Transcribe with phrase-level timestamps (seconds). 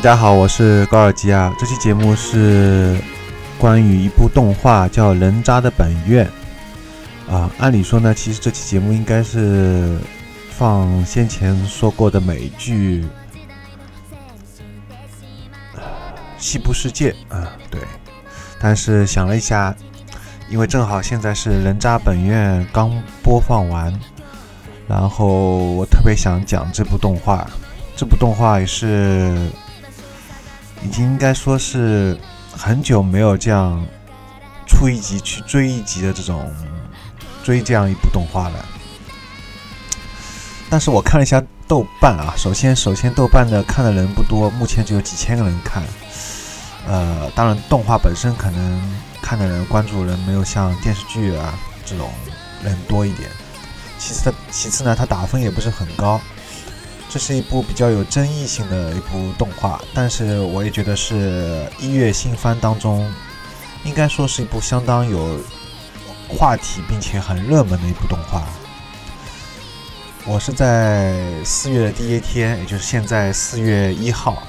[0.00, 1.54] 大家好，我是高尔基啊。
[1.58, 2.98] 这期节目是
[3.58, 6.26] 关于一部动画叫《人渣的本愿》
[7.30, 7.50] 啊。
[7.58, 9.98] 按理说呢，其实这期节目应该是
[10.52, 13.04] 放先前说过的美剧
[16.38, 17.78] 《西部世界》啊，对。
[18.58, 19.76] 但是想了一下，
[20.48, 22.90] 因为正好现在是《人渣本愿》刚
[23.22, 23.92] 播放完，
[24.88, 27.46] 然后我特别想讲这部动画。
[27.96, 29.36] 这部动画也是
[30.82, 32.18] 已经应该说是
[32.52, 33.84] 很久没有这样
[34.66, 36.50] 出一集去追一集的这种
[37.42, 38.64] 追这样一部动画了。
[40.68, 45.82] 但是我看了一下豆瓣啊，首先首先豆瓣的看的人不多，目前只有几千个人看。
[46.86, 52.10] 呃，当然动画本身可能看的人关注人没有像电视剧啊这种
[52.64, 53.28] 人多一点。
[53.98, 56.18] 其次，其次呢，它打分也不是很高。
[57.12, 63.12] 这是一部比较有争议性的一部动画，但是我也觉得是一月新番当中，
[63.82, 65.36] 应该说是一部相当有
[66.28, 68.46] 话题并且很热门的一部动画。
[70.24, 74.44] 我是在四月的第一天，也就是现在四月一号，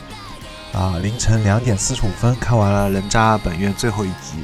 [0.71, 4.43] 啊凌晨两点四十五分看完了《人渣本月》最后一集。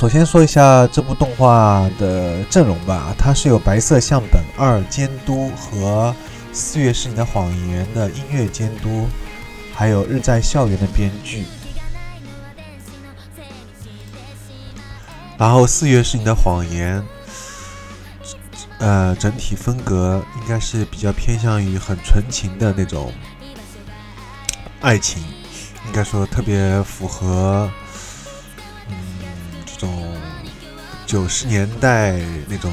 [0.00, 6.16] 首先说一下这部动画的阵容吧，它是由白色相本二监督和
[6.54, 9.06] 四月是你的谎言的音乐监督，
[9.74, 11.44] 还有日在校园的编剧。
[15.36, 17.04] 然后四月是你的谎言，
[18.78, 23.12] 呃，整体风格应该是比较偏向于很纯情的那种
[24.80, 25.22] 爱情，
[25.84, 27.70] 应该说特别符合。
[31.10, 32.72] 九十年代那种，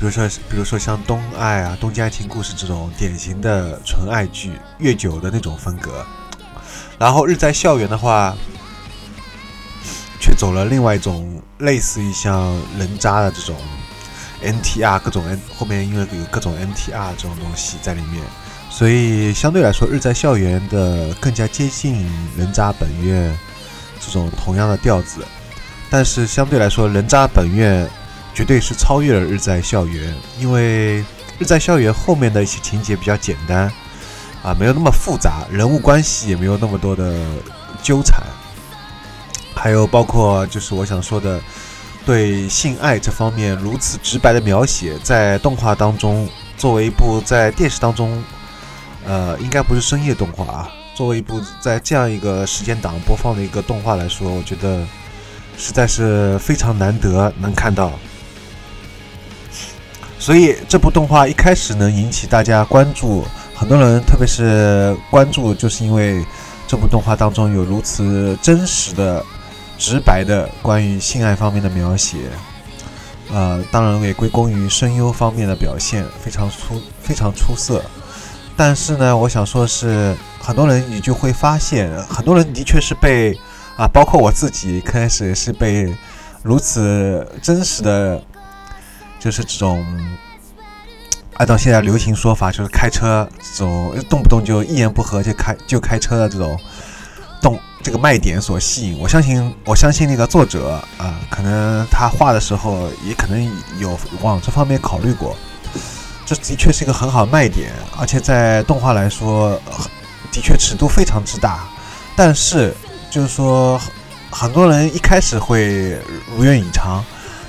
[0.00, 6.02] 比如说，比如说像《东爱》啊，《东京爱情故事》这种典型的纯爱剧、月久的那种风格。
[6.98, 8.34] 然后《日在校园》的话，
[10.18, 13.54] 却走了另外一种类似于像人渣的这种
[14.42, 18.24] NTR 各种 N 后面因为有各种 NTR 这种东西在里面，
[18.70, 23.36] 所以相对来说，《日在校园》的更加接近人渣本月
[24.00, 25.22] 这种同样的调子。
[25.88, 27.86] 但是相对来说，《人渣本愿》
[28.34, 31.00] 绝对是超越了《日在校园》，因为
[31.38, 33.72] 《日在校园》后面的一些情节比较简单，
[34.42, 37.14] 啊，没有那么复杂，人物关系也没有那么多的
[37.82, 38.20] 纠缠，
[39.54, 41.40] 还有包括就是我想说的，
[42.04, 46.28] 对性爱这方面如此直白的描写，在动画当中，
[46.58, 48.22] 作为一部在电视当中，
[49.06, 54.84] 呃，应该不是深夜动画啊，作为一部在这样一个时间档播放的一个动画来说，我觉得。
[55.58, 57.92] 实在是非常难得能看到，
[60.18, 66.22] 所以这部动画一开始能引起大家关注，很多人特别是关注，就是因为
[66.66, 69.24] 这部动画当中有如此真实的、
[69.78, 72.18] 直白的关于性爱方面的描写，
[73.32, 77.82] 呃，当然也归功于声优方面的表现非常出非常出色。
[78.56, 83.38] 但是呢，我想说的是，很多人你就会发现，很多人的确是被。
[83.76, 85.94] 啊，包括我自己，开始是被
[86.42, 88.18] 如此真实的，
[89.20, 89.84] 就是这种
[91.34, 96.58] 按照现在流行说法，就是开车这种动不动就一言不合就开就开车的这种
[97.42, 98.98] 动这个卖点所吸引。
[98.98, 103.44] 我相信，我相信那个作者啊，可能他画的时候也可能
[103.78, 105.36] 有往这方面考虑过。
[106.24, 109.60] 这的确是一个很好的卖点，而且在动画来说，
[110.32, 111.68] 的确尺度非常之大，
[112.16, 112.74] 但是。
[113.16, 113.80] 就是说，
[114.30, 115.98] 很多人一开始会
[116.36, 117.02] 如愿以偿，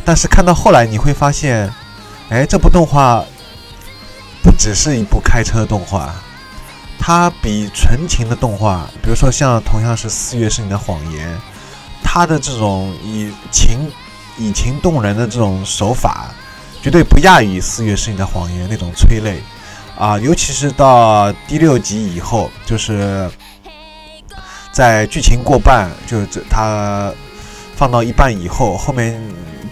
[0.05, 1.69] 但是看到后来你会发现，
[2.29, 3.21] 哎，这部动画
[4.41, 6.15] 不只是一部开车动画，
[6.97, 11.29] 它比纯情的动画，比如说像同样是《四月是你的谎言》，
[12.01, 13.91] 它的这种以情
[14.37, 16.33] 以情动人的这种手法，
[16.81, 19.41] 绝对不亚于《四月是你的谎言》那种催泪
[19.97, 23.29] 啊，尤其是到第六集以后，就是。
[24.77, 27.11] 在剧情过半，就是这它
[27.75, 29.19] 放到一半以后，后面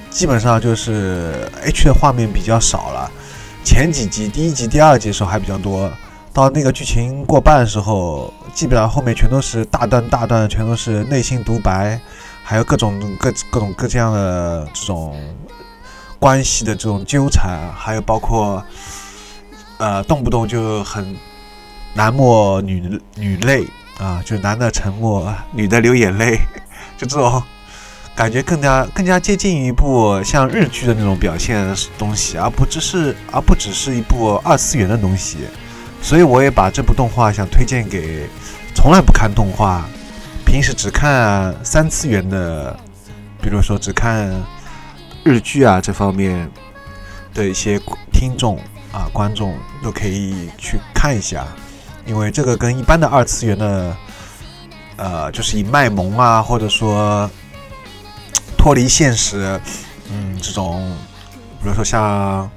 [0.10, 3.12] 基本上就是 H 的画面比较少了。
[3.64, 5.92] 前几集，第一集、第二集的时候还比较多，
[6.34, 12.02] 到那个剧情过半的时候，基本上后面全都是大段大段，全都是内心独白，
[12.44, 15.16] 还有各种各各种各这样的这种
[16.18, 18.64] 关系的这种纠缠，还有包括
[19.78, 21.16] 呃动不动就很
[21.94, 26.40] 男默女女泪啊，就男的沉默，女的流眼泪，
[26.98, 27.42] 就这种
[28.16, 31.66] 感觉更加更加接近一部像日剧的那种表现
[31.98, 35.38] 东西，而不只是而不只是一部二次元的东西。
[36.02, 38.30] 所以我也把这部动画想推荐给
[38.76, 39.86] 从来不看动画、
[40.46, 42.78] 平时只看三次元的，
[43.42, 44.30] 比如说只看
[45.24, 46.50] 日剧啊这方面
[47.34, 47.80] 的一些
[48.14, 48.58] 听众
[48.92, 51.48] 啊观众都可以去看一下。
[52.06, 53.96] 因为这个跟一般的二次元的，
[54.96, 57.30] 呃，就是以卖萌啊，或者说
[58.58, 59.60] 脱离现实，
[60.12, 60.96] 嗯，这种，
[61.62, 62.50] 比如说像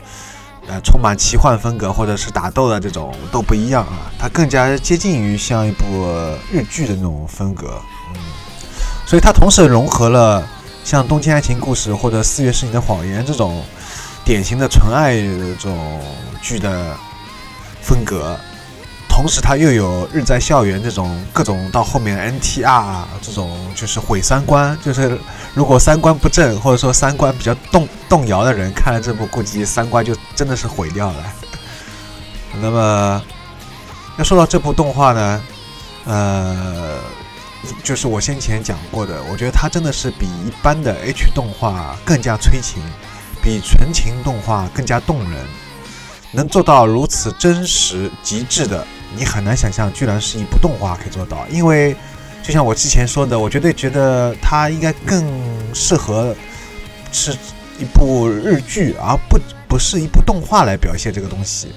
[0.66, 6.06] 呃充满奇幻风格或者是打斗的这种都不一样啊，它更加接近于像一部
[6.52, 7.80] 日剧的那种风格，
[8.14, 8.20] 嗯，
[9.06, 10.46] 所以它同时融合了
[10.84, 13.64] 像《东京爱情故事》或者《四月是你的谎言》这种
[14.24, 16.00] 典型的纯爱这种
[16.42, 16.94] 剧的
[17.80, 18.38] 风格。
[19.18, 25.18] 同时，它又有日在校园这种各种到后面 NTR 这种就是毁三观，就是
[25.54, 31.32] 如果三观不正或者说三观比较动动摇的人看了这部，估计三观就真的是毁掉了。
[32.62, 33.20] 那么，
[34.18, 35.42] 要说到这部动画呢，
[36.04, 36.98] 呃，
[37.82, 42.80] 就是我先前讲过的，我觉得它真的是比一般的 H 动画更加催情，
[43.42, 45.44] 比纯情动画更加动人，
[46.30, 48.86] 能做到如此真实极致的。
[49.16, 51.46] 你很难想象，居然是一部动画可以做到。
[51.50, 51.96] 因为，
[52.42, 55.24] 就像我之前说的，我绝对觉得它应该更
[55.74, 56.34] 适合
[57.10, 57.32] 是
[57.78, 61.72] 一部日剧，而不不是一部动画来表现这个东西。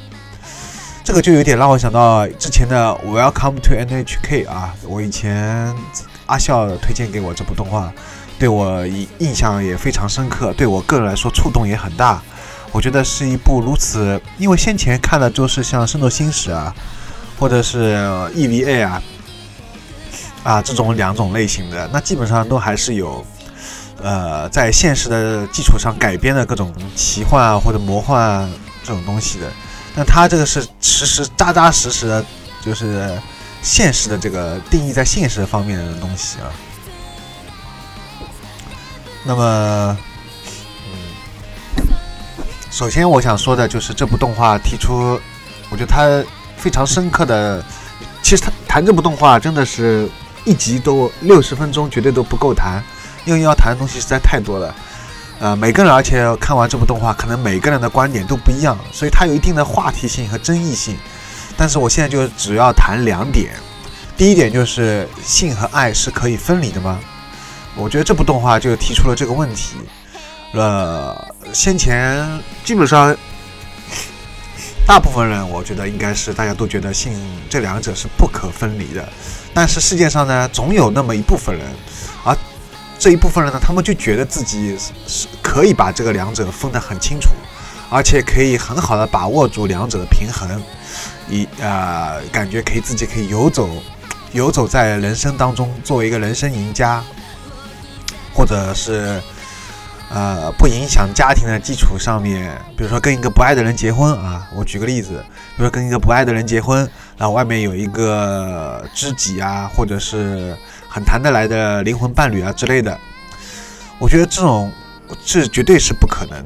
[1.04, 5.74] 这个就有点让我想到之前的《Welcome to NHK》啊，我以前
[6.28, 7.92] 阿笑推荐给我这部动画，
[8.38, 12.22] 对我印印象也非常深刻，对我个人来说触动也很大。
[12.72, 16.74] 我觉得是一部如此，因为先前看的就是像《圣斗星矢》啊。
[17.42, 17.96] 或者是
[18.36, 19.02] EVA 啊
[20.44, 23.26] 啊这种两种类型的，那基本上都还是有
[24.00, 28.48] 呃在现实的基础上改编的各种奇幻啊或者魔幻
[28.84, 29.52] 这种东西的。
[29.96, 32.24] 那它这个是实实扎扎实实的，
[32.64, 33.12] 就是
[33.64, 36.46] 现实的这个定义在现实方面的东西啊。
[39.26, 39.98] 那么，
[40.86, 41.90] 嗯，
[42.70, 45.20] 首先我想说的就是这部动画提出，
[45.72, 46.24] 我觉得它。
[46.62, 47.64] 非常深刻的，
[48.22, 50.08] 其实他谈这部动画真的是
[50.46, 52.80] 一集都六十分钟，绝对都不够谈，
[53.26, 54.76] 因为要谈的东西实在太多了。
[55.40, 60.96] 呃，每个人而且看完这部动画，可能每个人的观点都不一样，所以它有一定的话题性和争议性。
[61.58, 63.50] 但是我现在就只要谈两点，
[64.16, 67.00] 第一点就是性和爱是可以分离的吗？
[67.76, 69.78] 我觉得这部动画就提出了这个问题。
[70.54, 71.16] 呃，
[71.52, 72.24] 先前
[72.64, 73.18] 基本上。
[74.86, 77.14] 大部分人，我觉得应该是大家都觉得性
[77.50, 79.08] 这两者是不可分离的，
[79.54, 81.66] 但是世界上呢，总有那么一部分人，
[82.26, 82.36] 而
[83.00, 87.30] 这一部分人呢，他们就觉得自己是可以把这个两者分得很清楚，
[87.90, 90.62] 而且可以很好的把握住两者的平衡，
[91.30, 93.70] 以呃感觉可以自己可以游走，
[94.34, 97.02] 游走在人生当中，作为一个人生赢家，
[98.34, 99.22] 或者是。
[100.14, 105.24] 呃，不影响家庭的基础上面，比如说跟一个不爱的人结婚啊，我举个例子，
[105.56, 106.80] 比如说跟一个不爱的人结婚，
[107.18, 110.54] 然后外面有一个知己啊，或者是
[110.90, 113.00] 很谈得来的灵魂伴侣啊之类的，
[114.00, 114.70] 我觉得这种
[115.24, 116.44] 这绝对是不可能，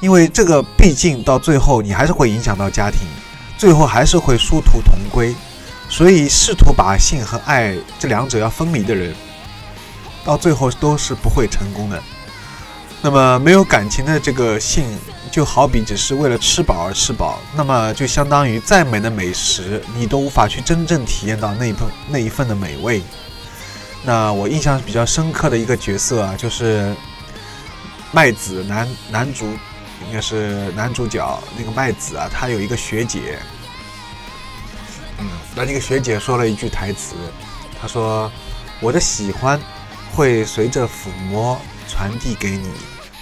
[0.00, 3.00] 因为这个毕竟到最后你还是会影响到家庭，
[3.58, 5.34] 最后还是会殊途同归，
[5.88, 9.12] 所以试图把性和爱这两者要分离的人，
[10.24, 12.00] 到最后都是不会成功的。
[13.02, 14.84] 那么没有感情的这个性，
[15.30, 23.02] 就好比只是为了吃饱而吃饱，那么就相当于再美的美食，你都无法去真正体验到那一份那一份的美味。
[24.02, 26.94] 那我印象比较深刻的一个角色啊，就是
[28.12, 29.46] 麦子男男主，
[30.06, 33.38] 应该是男主角那个麦子啊，他有一个学姐，
[35.18, 37.14] 嗯，那那个学姐说了一句台词，
[37.80, 38.30] 她说
[38.80, 39.60] ：“我的喜欢
[40.12, 42.68] 会随着抚摸。”传递给你，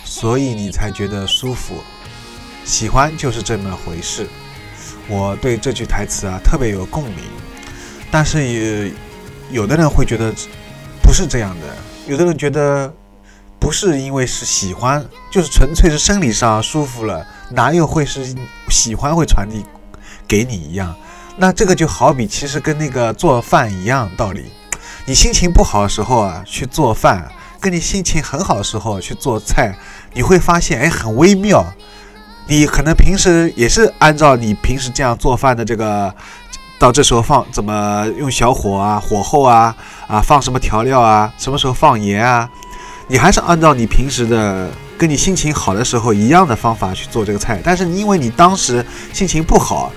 [0.04, 1.83] 所以你才觉得舒服。
[2.64, 4.26] 喜欢就是这么回事。
[5.06, 7.18] 我对这句台词啊特别有共鸣。
[8.11, 8.92] 但是也
[9.50, 10.33] 有的人会觉得
[11.02, 11.66] 不是这样的，
[12.06, 12.90] 有的人觉得
[13.59, 18.35] 不是因为是喜欢，就是纯粹是生理上舒服了，哪有会是
[18.71, 19.64] 喜欢会传递
[20.26, 20.94] 给你一样？
[21.37, 24.52] 那这个就好比其实跟那个做饭一样道理。
[25.04, 27.30] 你心情不好的时候啊去做饭。
[27.64, 29.75] 跟你心情很好的时候去做菜，
[30.12, 31.64] 你会发现哎很微妙。
[32.47, 36.14] 你可能平时也是按照你平时这样做饭的这个
[36.78, 39.75] 到这时候放怎么用小火啊，火候啊，
[40.06, 42.47] 啊放什么调料啊，什么时候放盐啊，
[43.09, 49.90] 你还是按照你平时的跟你心情好的时候一样的方法去做这个菜，但是因为你当时心情不好，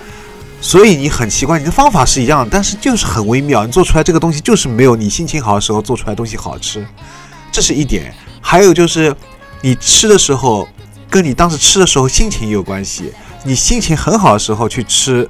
[0.62, 6.88] 所以你很奇怪，你的方法是一样，但是就是很微妙，你做出来这个东西就是没有你心情好的时候做出来东西好吃，
[7.51, 8.13] 这是一点。
[8.42, 9.16] 还有就是
[9.62, 10.68] 你吃的时候，
[11.10, 13.13] 跟你当时吃的时候心情也有关系。
[13.44, 15.30] 你心情很好的时候去吃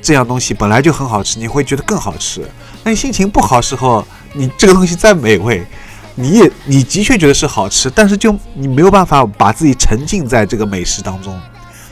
[0.00, 2.48] 这样东西，本来就很好吃，你会觉得更好吃。
[2.84, 5.66] 那你心情不好的时候，你这个东西再美味，
[6.14, 11.40] 你也你的确觉得是好吃，但是就你没有办法把自己沉浸在这个美食当中。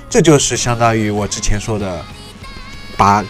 [0.08, 2.04] 这就是相当于我之前说的，
[2.96, 3.24] 把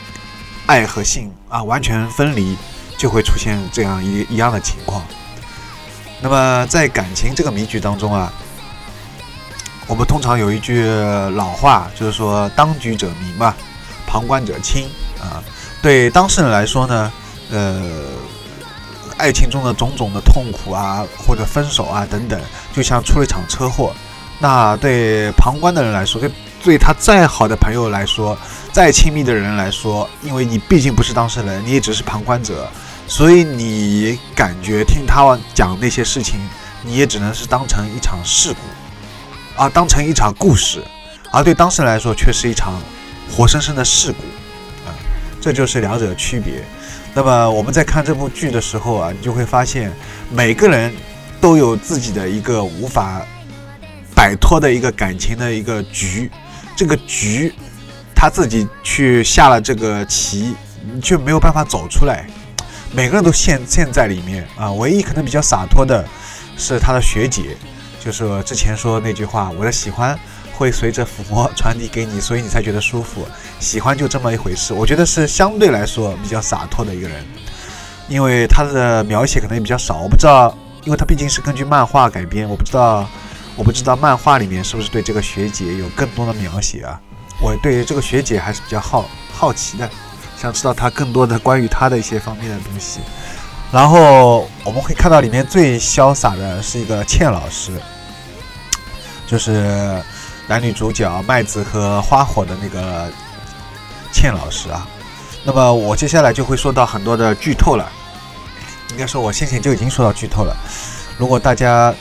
[0.66, 2.56] 爱和性啊完全分离，
[2.98, 5.02] 就会出现这样一一样的情况。
[6.20, 8.32] 那么在感情这个谜局当中啊。
[9.88, 10.84] 我们通常有一句
[11.34, 13.54] 老话，就是说“当局者迷嘛，
[14.04, 14.88] 旁观者清”
[15.22, 15.38] 啊。
[15.80, 17.12] 对当事人来说呢，
[17.52, 17.92] 呃，
[19.16, 22.40] 爱情中的种种的痛苦啊，或者分手啊等等，
[22.74, 23.94] 就像出了一场车祸。
[24.40, 26.28] 那对旁观的人来说，对
[26.64, 28.36] 对他再好的朋友来说，
[28.72, 32.68] 再亲密的人来说，因为你毕竟不是当事人，你也只是旁观者，
[33.08, 36.38] 所以你感觉听他讲那些事情，
[36.82, 38.58] 你也只能是当成一场事故。
[39.62, 40.84] 啊，当成一场故事，
[41.32, 42.78] 而对当事人来说却是一场
[43.30, 44.22] 活生生的事故，
[44.86, 44.92] 啊，
[45.40, 46.62] 这就是两者的区别。
[47.14, 49.90] 那么我们在看这部剧的时候啊，你就会发现
[50.30, 50.92] 每个人
[51.40, 53.22] 都有自己的一个无法
[54.14, 56.30] 摆脱的一个感情的一个局，
[56.76, 57.54] 这个局
[58.14, 60.54] 他自己去下了这个棋，
[60.92, 62.26] 你却没有办法走出来。
[62.92, 66.04] 每个人都陷陷在里面啊，唯一可能比较洒脱的
[66.56, 67.56] 是他的学姐。
[67.98, 70.16] 就是我之前说那句话，我的喜欢
[70.52, 73.26] 会随着抚摸传递给你，所以你才觉得舒服。
[73.58, 74.72] 喜欢就这么一回事。
[74.72, 77.24] 我觉得是相对来说比较洒脱的一个人，
[78.08, 79.96] 因为他的描写可能也比较少。
[80.02, 83.08] 我不知道，因为他毕竟是根据漫画改编，我不知道，
[83.56, 87.00] 我不知道漫画里面是不是对这个学姐有更多的描写啊？
[87.42, 89.90] 我对这个学姐还是比较好好奇的，
[90.36, 93.00] 想知道他更多的关于他的一些方面的东西。
[93.72, 97.72] 然后我们会看到里面最潇洒的是一个倩老师。
[99.26, 100.00] 就是
[100.46, 103.10] 男女主角麦子和花火的那个
[104.12, 104.86] 倩老师啊，
[105.42, 107.90] 那么我接下来就会说到很多的剧透了，
[108.92, 110.56] 应该说我先前就已经说到剧透了。
[111.18, 111.92] 如果大家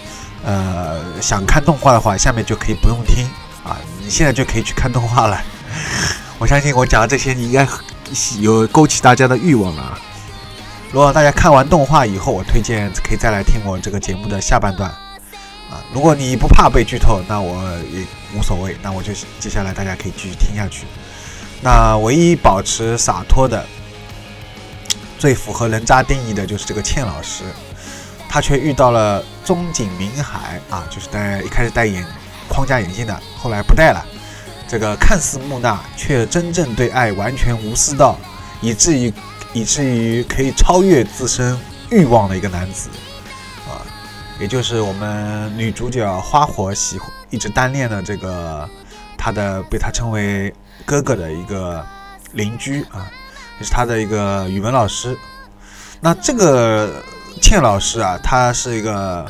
[0.45, 3.25] 呃想看动画的话，下面就可以不用听
[3.63, 5.41] 啊，你现在就可以去看动画了。
[6.37, 7.67] 我相信我讲的这些，你应该
[8.39, 9.97] 有勾起大家的欲望了。
[10.91, 14.89] 如果大家看完动画以后，我推荐可以再来听我这个节目的下半段。
[15.69, 18.05] 啊，如果你不怕被剧透，那我也
[18.37, 18.77] 无所谓。
[18.81, 20.85] 那我就接下来大家可以继续听下去。
[21.61, 23.65] 那唯一保持洒脱的、
[25.17, 27.43] 最符合人渣定义的就是这个倩老师，
[28.29, 32.05] 他却遇到了中井明海啊，就是戴一开始戴眼
[32.47, 34.05] 框架眼镜的，后来不戴了。
[34.67, 38.17] 这个看似木讷，却真正对爱完全无私到，
[38.61, 39.13] 以至于
[39.53, 41.57] 以至于可以超越自身
[41.89, 42.89] 欲望的一个男子。
[43.67, 43.79] 啊
[44.37, 48.69] 也就是我们女主角花火喜欢一直单恋的这个，
[49.17, 50.53] 她的被她称为
[50.85, 51.85] 哥哥的一个
[52.33, 53.09] 邻居啊，
[53.59, 55.17] 也是她的一个语文老师。
[56.01, 57.01] 那这个
[57.41, 59.25] 倩老师啊，她是一个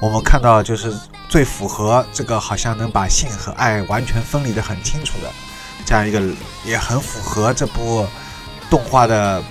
[0.00, 0.92] 我们看到就是
[1.28, 5.30] 最符合这个好像能把性和爱完全分离的很清楚的
[5.84, 6.22] 这样一个，
[6.64, 8.06] 也很符合这部
[8.70, 9.42] 动画的。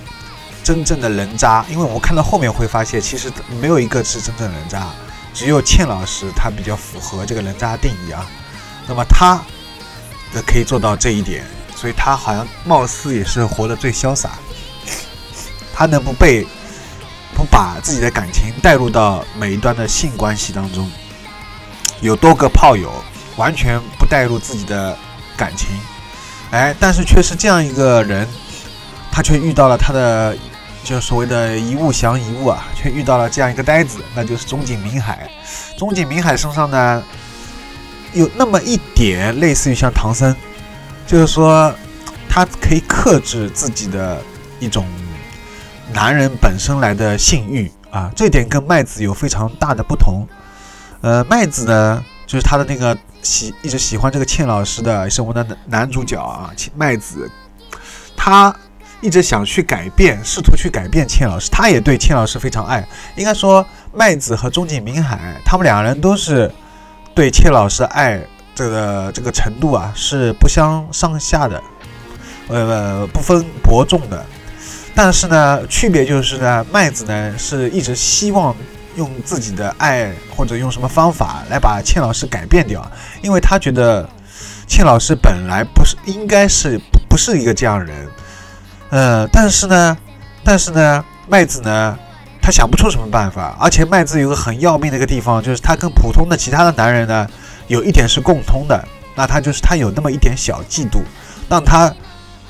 [0.64, 4.88] 真正的人渣，因为我们看到后面会发现，其实没有一个是真正人渣，
[5.32, 8.26] 只有倩老师他比较符合这个人渣定义啊。
[8.86, 9.40] 那么他
[10.46, 11.42] 可以做到这一点，
[11.74, 14.32] 所以他好像貌似也是活得最潇洒。
[15.72, 16.46] 他能不被
[17.34, 20.90] 不把自己的感情带入到每一段的性关系当中，
[22.00, 22.92] 有多个炮友，
[23.36, 24.96] 完全不带入自己的
[25.36, 25.68] 感情，
[26.50, 28.26] 哎，但是却是这样一个人，
[29.10, 30.36] 他却遇到了他的。
[30.84, 35.28] 就所谓的一物降一物啊，却遇到了这样一个呆子，那就是中井明海。
[35.76, 37.02] 中井明海身上呢，
[38.14, 40.34] 有那么一点类似于像唐僧，
[41.06, 41.70] 就是说
[42.26, 44.22] 他可以克制自己的
[44.60, 44.86] 一种
[45.92, 50.26] 男人本身来的性欲啊，这点跟麦子有非常大的不同。
[51.00, 57.30] 呃，麦子呢，就是他的那个喜一直喜欢这个倩老师的，也是我们的男男主角啊，麦子，
[58.16, 58.54] 他。
[59.00, 62.84] 一直想去改变，试图去改变倩老师，他也对倩老师非常爱。
[63.14, 66.52] 应该说，麦子和中井明海，他们两人都是
[67.14, 68.20] 对倩老师爱
[68.56, 71.62] 这个这个程度啊，是不相上下的。
[72.48, 74.26] 呃不分伯仲的。
[74.96, 78.52] 但是呢，区别就是呢，麦子呢是一直希望
[78.98, 82.86] 用自己的爱或者用什么方法来把倩老师改变掉，
[83.22, 84.06] 因为他觉得
[84.66, 88.08] 倩老师本来不是应该是不是一个这样人，
[88.90, 89.96] 呃，但是呢，
[90.44, 91.98] 但是呢，麦子呢，
[92.42, 97.26] 他想不出什么办法，而且麦子有个很要命的一个地方，就是他跟普通的其他的男人呢
[97.68, 98.84] 有一点是共通的，
[99.14, 100.98] 那他就是他有那么一点小嫉妒，
[101.48, 101.90] 让他。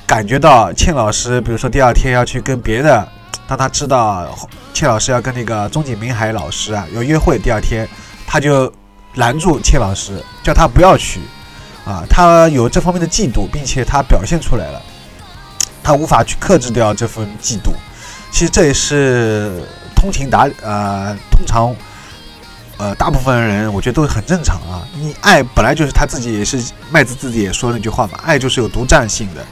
[0.08, 3.06] 感觉到倩老师，比如说第二天要去跟别的，
[3.48, 4.28] 当他知道
[4.74, 7.88] 切老师要跟那个中井明海老师啊有约会，第二天
[8.26, 8.70] 他就
[9.14, 11.20] 拦住切老师，叫他不要去，
[11.86, 14.82] 啊，他有这方面的嫉妒，并且他表现出来了，
[15.82, 17.72] 他无法去克制掉这份嫉妒。
[18.30, 21.74] 其实这也是通情达呃，通常
[22.76, 24.86] 呃大部分人我觉得都很正常啊。
[24.94, 29.42] 你爱本来就是他自己也是麦子自己也说那句话嘛，爱就是有独占性的。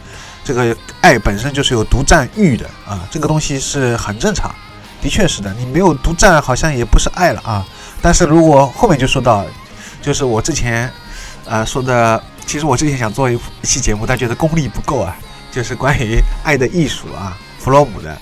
[0.46, 4.54] 这个爱本身就是有独占欲的啊，这个东西是很正常，
[5.02, 5.52] 的确是的。
[5.54, 7.66] 你没有独占，好像也不是爱了啊。
[8.00, 9.44] 但是如果后面就说到，
[10.00, 10.88] 就是我之前，
[11.46, 15.16] 呃说的，其实我之前想做一期节目，但觉得功力不够啊，
[15.50, 18.16] 就是关于爱的艺术啊，弗洛姆的，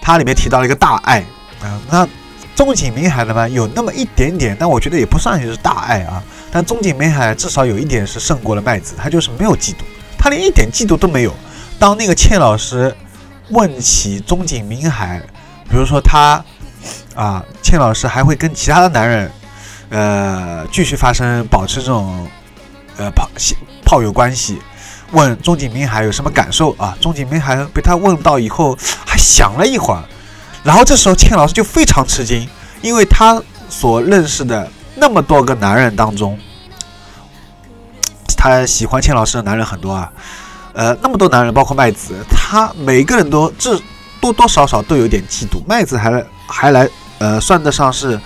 [0.00, 1.26] 它里面提到了一个大爱
[1.60, 1.80] 啊。
[1.90, 2.08] 那
[2.54, 6.22] 中井明海的嘛，有那么一点点，但我觉得也不算是大爱啊。
[6.52, 9.78] 但中井明海至少有一点是胜过了麦子，他就是没有嫉妒，
[10.16, 11.34] 他连一点嫉妒都没有。
[11.78, 12.94] 当那个倩老师
[13.50, 15.20] 问起中井明海，
[15.68, 16.42] 比如说他
[17.14, 19.30] 啊，倩老师还会跟其他的男人，
[19.90, 22.26] 呃，继续发生保持这种
[22.96, 23.28] 呃炮
[23.84, 24.60] 炮友关系。
[25.12, 26.96] 问中井明海有什么感受啊？
[27.00, 30.02] 中井明海被他问到以后，还想了一会儿，
[30.64, 32.48] 然后这时候倩老师就非常吃惊，
[32.82, 36.36] 因为他所认识的那么多个男人当中，
[38.36, 40.10] 他喜欢倩老师的男人很多啊。
[40.74, 43.80] 呃，那么多男人，包括麦子，他每个人都这
[44.20, 45.62] 多多少少都有点嫉妒。
[45.68, 48.20] 麦子还还来，呃，算得上是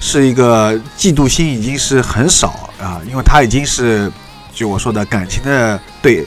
[0.00, 4.10] 是一个嫉妒心已经是很少啊，因为他已经是
[4.52, 6.26] 就我说的感情的对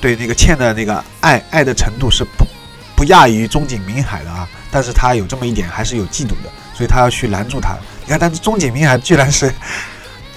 [0.00, 2.46] 对那个欠的那个爱爱的程度是不
[2.94, 7.76] 不亚于中井明海的啊，但是他有这么一点还是有嫉妒的，所以他要去拦住他。
[8.04, 9.52] 你看，但是中井明海居然是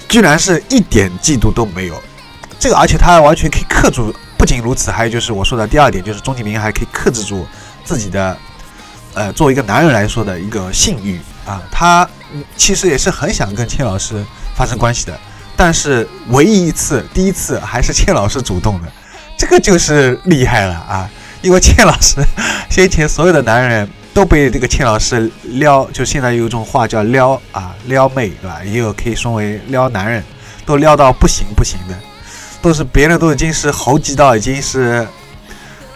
[0.08, 1.94] 居然是一点嫉妒都没有，
[2.58, 4.12] 这个而且他完全可以克住。
[4.42, 7.46] 不仅如此，还有就是我说的第二点，就是钟启明还可以克制住
[7.84, 8.36] 自己的，
[9.14, 11.62] 呃，作为一个男人来说的一个性欲啊。
[11.70, 12.04] 他
[12.56, 14.20] 其实也是很想跟倩老师
[14.56, 15.16] 发生关系的，
[15.54, 18.88] 但是唯一一次，第一次还是倩老师主动的，
[19.38, 21.08] 这个就是厉害了啊！
[21.40, 22.20] 因为倩老师
[22.68, 28.60] 先前所有的男人都被这个倩老师撩，就现在有一种话叫撩啊，撩妹对吧？
[28.64, 30.20] 也有可以说为撩男人，
[30.66, 31.94] 都撩到不行不行的。
[32.62, 35.06] 都是别人都已经是猴急到已经是，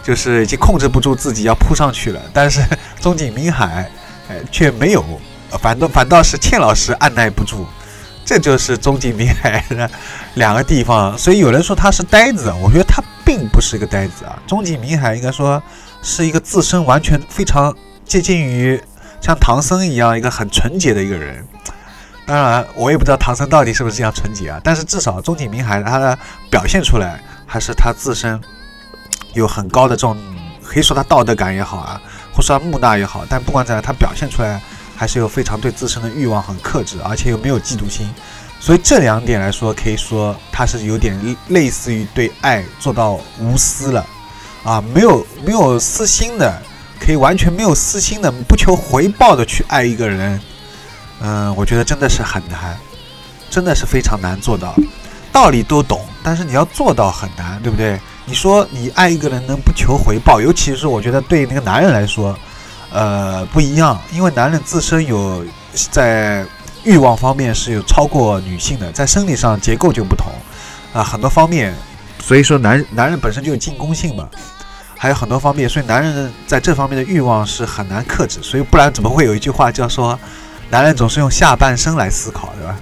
[0.03, 2.61] 就是已经控制不住自己要扑上去了，但是
[3.01, 3.89] 中井明海，
[4.29, 5.05] 哎，却没有，
[5.61, 7.65] 反倒反倒是倩老师按耐不住，
[8.25, 9.89] 这就是中井明海的
[10.35, 11.17] 两个地方。
[11.17, 14.37] 所以有人说他是呆子，我觉得他并不是一个呆子啊。
[14.47, 15.63] 中井明海应该说
[16.03, 17.75] 是一个自身完全非常
[18.05, 18.81] 接近于
[19.21, 21.47] 像唐僧一样一个很纯洁的一个人。
[22.27, 24.61] 当然，我也不知道唐僧到底是不是这样纯洁啊。
[24.65, 26.19] 但是至少中井明海他的
[26.51, 28.41] 表现出来，还是他自身
[29.33, 30.19] 有很高的这种，
[30.61, 32.01] 可以说他道德感也好啊，
[32.33, 33.25] 或者说木讷也好。
[33.29, 34.61] 但不管怎样，他表现出来
[34.97, 38.13] 还是有非常对自身的欲望很克制，而且又没有嫉妒心。
[38.59, 41.17] 所以这两点来说，可以说他是有点
[41.51, 44.05] 类似于对爱做到无私了
[44.65, 46.61] 啊，没有没有私心的，
[46.99, 50.41] 可以完全没有私心的，不求回报的去爱一个人。
[51.21, 52.77] 嗯，我觉得真的是很难，
[53.51, 54.75] 真的是非常难做到。
[55.33, 58.01] 道理都懂，但是你要做到很难，对不对？
[58.25, 62.37] 你说你爱一个人能不求回报，尤其是我觉得对那个男人来说，
[62.91, 66.45] 呃，不一样，因为男人自身有在
[66.85, 70.33] 欲望方面是有超过女性的，在生理上结构就不同
[70.95, 71.75] 啊，很多方面，
[72.23, 74.27] 所以说男男人本身就有进攻性嘛，
[74.97, 80.19] 还有很多方面，所以男人在这方面的欲望是很难克制，所以不然怎么会有一句话叫说？
[80.71, 82.77] 男人总是用下半身来思考，对吧？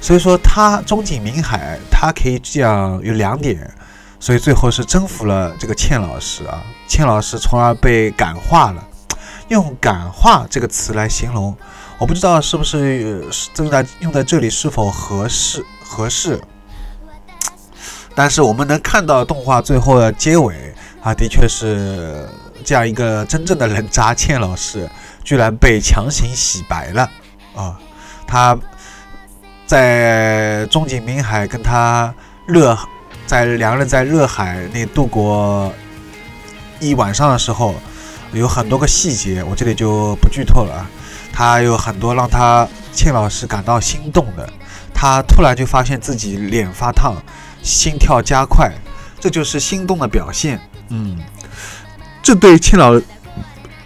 [0.00, 3.70] 所以说他中井明海，他可以这样有两点，
[4.20, 8.86] 所以最后是征服了这个倩老师啊，倩老师从而被感化了。
[9.48, 11.54] 用感化这个词来形容，
[11.98, 16.40] 我不知道是不是正在用在这里是否合适合适。
[18.14, 22.26] 但是我们能看到动画最后的结尾啊，的确是
[22.64, 24.88] 这样一个真正的人渣倩老师。
[25.24, 27.10] 居然被强行洗白了
[27.56, 27.80] 啊！
[28.26, 28.56] 他
[29.66, 32.14] 在中井明海跟他
[32.46, 32.78] 热，
[33.26, 35.72] 在两个人在热海那度过
[36.78, 37.74] 一晚上的时候，
[38.32, 40.86] 有很多个细节，我这里就不剧透了啊。
[41.32, 44.48] 他有很多让他庆老师感到心动的，
[44.92, 47.16] 他突然就发现自己脸发烫，
[47.62, 48.70] 心跳加快，
[49.18, 50.60] 这就是心动的表现。
[50.90, 51.18] 嗯，
[52.22, 53.00] 这对倩老，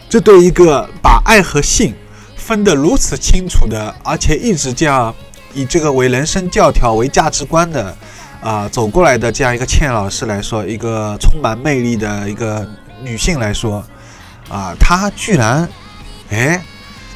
[0.09, 1.95] 这对一个把爱和性
[2.37, 5.15] 分得如此清楚的，而且一直这样
[5.55, 7.97] 以这个为人生教条为价值观的
[8.41, 12.69] 啊走过来的这样一个倩老师来说，一个充满魅力的一个
[13.03, 13.85] 女性来说，
[14.49, 15.69] 啊，她居然，
[16.31, 16.63] 哎。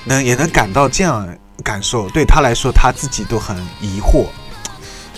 [0.05, 1.29] 能也能感到这样
[1.63, 4.27] 感受，对她来说，她自己都很疑惑，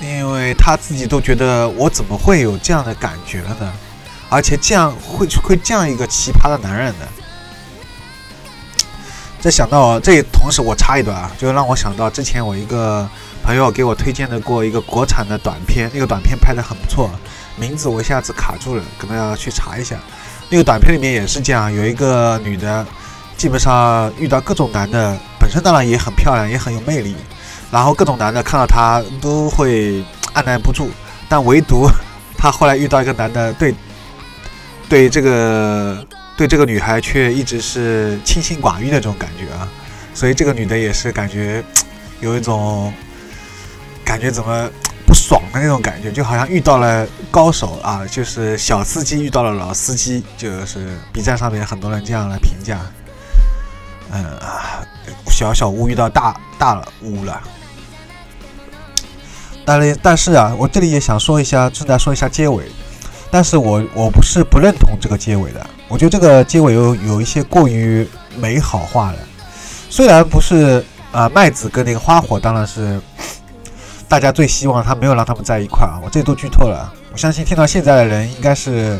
[0.02, 3.72] 因为她自己都觉得我怎么会有这样的感觉了呢？
[4.28, 7.06] 而且这样会会这样一个奇葩的男人呢？
[9.44, 13.06] 这想到这同时我插一段啊，就让我想到之前我一个
[13.42, 17.10] 朋友给我推荐的过一个国产的短片，那个短片拍的很不错，
[17.54, 19.98] 名字我一下子卡住了，可能要去查一下。
[20.48, 22.86] 那个短片里面也是这样，有一个女的。
[23.36, 27.14] 基本上遇到各种男的，本身当然也很漂亮，也很有魅力，
[27.70, 30.02] 然后各种男的看到她都会
[30.32, 30.88] 按耐不住，
[31.28, 31.86] 但唯独
[32.38, 33.74] 她后来遇到一个男的，对，
[34.88, 36.02] 对这个
[36.36, 39.68] 对这个女孩却一直是清心寡欲的这种感觉啊，
[40.12, 41.62] 所以这个女的也是感觉
[42.20, 42.92] 有一种
[44.04, 44.68] 感觉怎么
[45.06, 52.80] 不爽的那种感觉，就好像遇到了高手啊，就是小司机遇到了老司机，就是 B 站上面很多人这样来评价。
[54.10, 54.86] 嗯啊，
[55.28, 57.42] 小小巫遇到大大巫了。
[59.64, 62.64] 但是但是啊，我这里也想说一下，顺带说一下结尾。
[63.30, 68.04] 但是我我不是不认同这个结尾的，我觉得这个结尾有有一些过于
[68.36, 69.18] 美好化了。
[69.88, 73.00] 虽然不是啊，麦子跟那个花火当然是
[74.08, 76.02] 大家最希望他没有让他们在一块啊。
[76.02, 78.98] 我这都剧透了，我相信听到现在的人应该是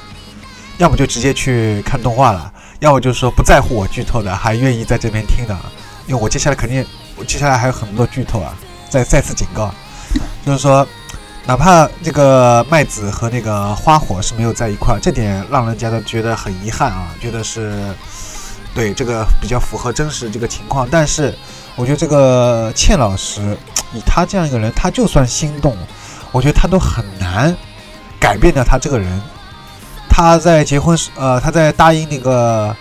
[0.79, 2.53] 要么就直接去看动画了。
[2.79, 5.59] 要么就是说不在乎我剧透的，还愿意在这边听的，
[6.07, 8.57] 因为我接下来肯定，我接下来还有很多剧透啊！
[8.89, 9.75] 再再次警告，
[10.47, 10.87] 就是说，
[11.47, 17.95] 哪怕这个麦子和那个花火是没有在一块，这点让人家都觉得很遗憾啊，觉得是
[18.75, 20.89] 对这个比较符合真实这个情况。
[20.91, 21.35] 但是，
[21.77, 23.57] 我觉得这个倩老师，
[23.93, 25.77] 以他这样一个人，他就算心动，
[26.33, 27.55] 我觉得他都很难
[28.19, 29.21] 改变掉他这个人。
[30.09, 32.75] 他在结婚时，呃，他在答应那个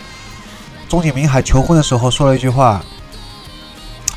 [0.88, 2.82] 中井明海求婚的时候说了一句话，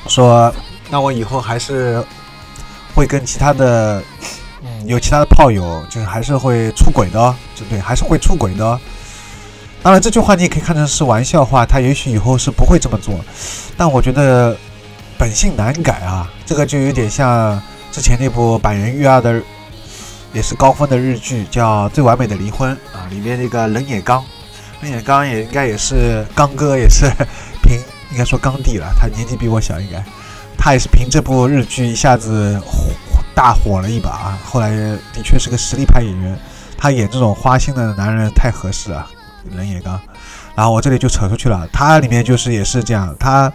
[0.06, 0.54] 说
[0.88, 2.04] ：“那我以后还是
[2.94, 4.02] 会跟其他的，
[4.86, 7.78] 有其他的炮友，就是还是会出轨的，对不对？
[7.80, 8.78] 还是会出轨的。
[9.82, 13.14] 当然，这句话你也可以看成是玩笑话，他也许以后是不会这么做。
[13.76, 14.56] 但我觉得
[15.18, 17.60] 本性难改啊，这个就有点像
[17.92, 19.42] 之前那部板垣育二的。”
[20.34, 24.22] 也是高分的日剧，叫《最完美的离婚》啊，里面那个冷野刚，
[24.82, 27.06] 冷野刚也应该也是刚哥，也是
[27.62, 27.78] 凭
[28.10, 30.04] 应该说刚弟了，他年纪比我小，应该
[30.58, 32.90] 他也是凭这部日剧一下子火
[33.36, 34.38] 大火了一把啊。
[34.44, 34.70] 后来
[35.12, 36.36] 的确是个实力派演员，
[36.76, 39.06] 他演这种花心的男人太合适了，
[39.52, 40.00] 冷野刚。
[40.56, 43.52] 然后我这里就扯出去了，他里面就是也是这样，他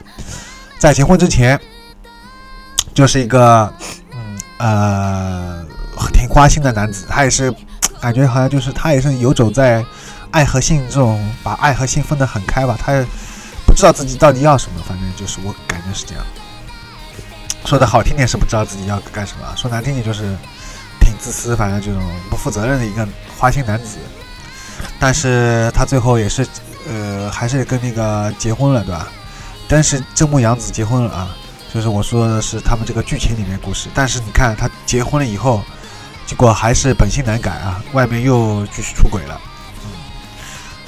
[0.77, 1.59] 在结婚之前
[2.93, 3.73] 就是一个
[4.11, 5.65] 嗯呃。
[6.13, 7.53] 挺花心的男子，他也是
[7.99, 9.85] 感觉好像就是他也是游走在
[10.31, 13.05] 爱和性这种把爱和性分得很开吧，他也
[13.67, 16.23] 不知道自己到底要什么，反正就是我感觉是这样。
[17.65, 20.35] 说的好听点是不知道自己要干什么，说难听点就是
[20.99, 23.97] 挺自私，反正这种不负责任的一个花心男子。
[24.99, 26.45] 但是他最后也是
[26.87, 29.07] 呃还是跟那个结婚了，对吧？
[29.67, 31.35] 但是真木阳子结婚了啊，
[31.73, 33.89] 就是我说的是他们这个剧情里面故事。
[33.93, 35.61] 但是你看他结婚了以后。
[36.27, 39.37] 结果还是本性难改啊，外面又继续出轨了，
[39.83, 39.91] 嗯，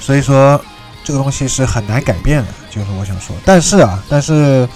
[0.00, 0.58] 所以说
[1.02, 3.36] 这个东西是很难改变的，就是我想说。
[3.44, 4.66] 但是啊，但是，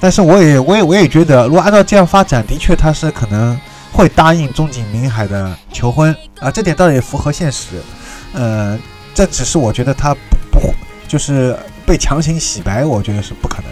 [0.00, 3.58] 但是我也，我也，我也觉得，如果按照这样发展，的确他是可能
[3.92, 7.80] 会答应中井明海的求婚啊，这点倒也符合现实。
[8.32, 8.78] 呃，
[9.14, 10.74] 这只是我觉得他不不
[11.08, 13.70] 就是被强行洗白，我觉得是不可能。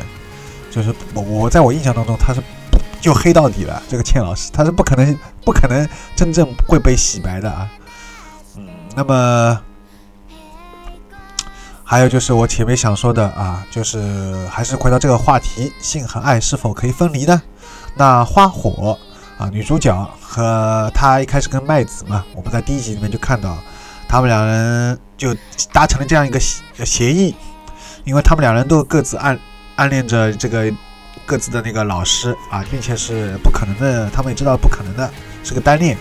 [0.71, 2.41] 就是我我在我印象当中他是。
[3.01, 7.69] 就黑到底了，这个倩老师他是不可能不可能真正会被洗白的啊。
[8.57, 9.61] 嗯，那么
[11.85, 17.41] 还有就是我前面想说的啊，就是还是回到这个话题，性和爱是否可以分离呢？
[17.95, 18.99] 那花火
[19.37, 23.57] 啊，女主角和她一开始跟麦子嘛，我们在第一集里面就看到，
[24.09, 25.37] 他们两人就
[25.73, 27.35] 达成了这样一个协协议，
[28.05, 29.39] 因为他们两人都各自暗
[29.77, 30.73] 暗恋着这个。
[31.27, 35.11] 各自的那个老师啊，并且是不可能的，他们也知道不可能的，
[35.43, 35.97] 是个单恋，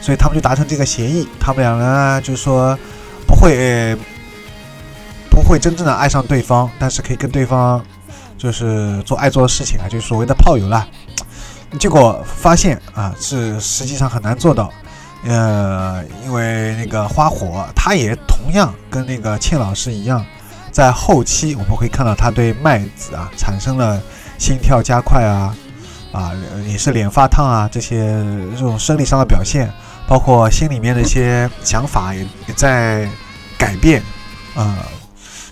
[0.00, 2.76] 所以他们就达成这个协议，他们两人就是说
[3.24, 3.96] 不会
[5.30, 7.84] 不会真正的爱上对方，但是可以跟对方
[8.36, 10.86] 就是做爱做的事情啊，就是所谓的炮友啦。
[11.78, 14.72] 结果发现啊，是实际上很难做到。
[15.24, 20.24] 呃，因为那个花火，他也同样跟那个倩老师一样，
[20.70, 24.00] 在后期我们会看到他对麦子啊产生了
[24.38, 25.54] 心跳加快啊，
[26.12, 26.32] 啊
[26.66, 27.96] 也是脸发烫啊这些
[28.52, 29.68] 这种生理上的表现，
[30.06, 33.08] 包括心里面的一些想法也也在
[33.58, 34.00] 改变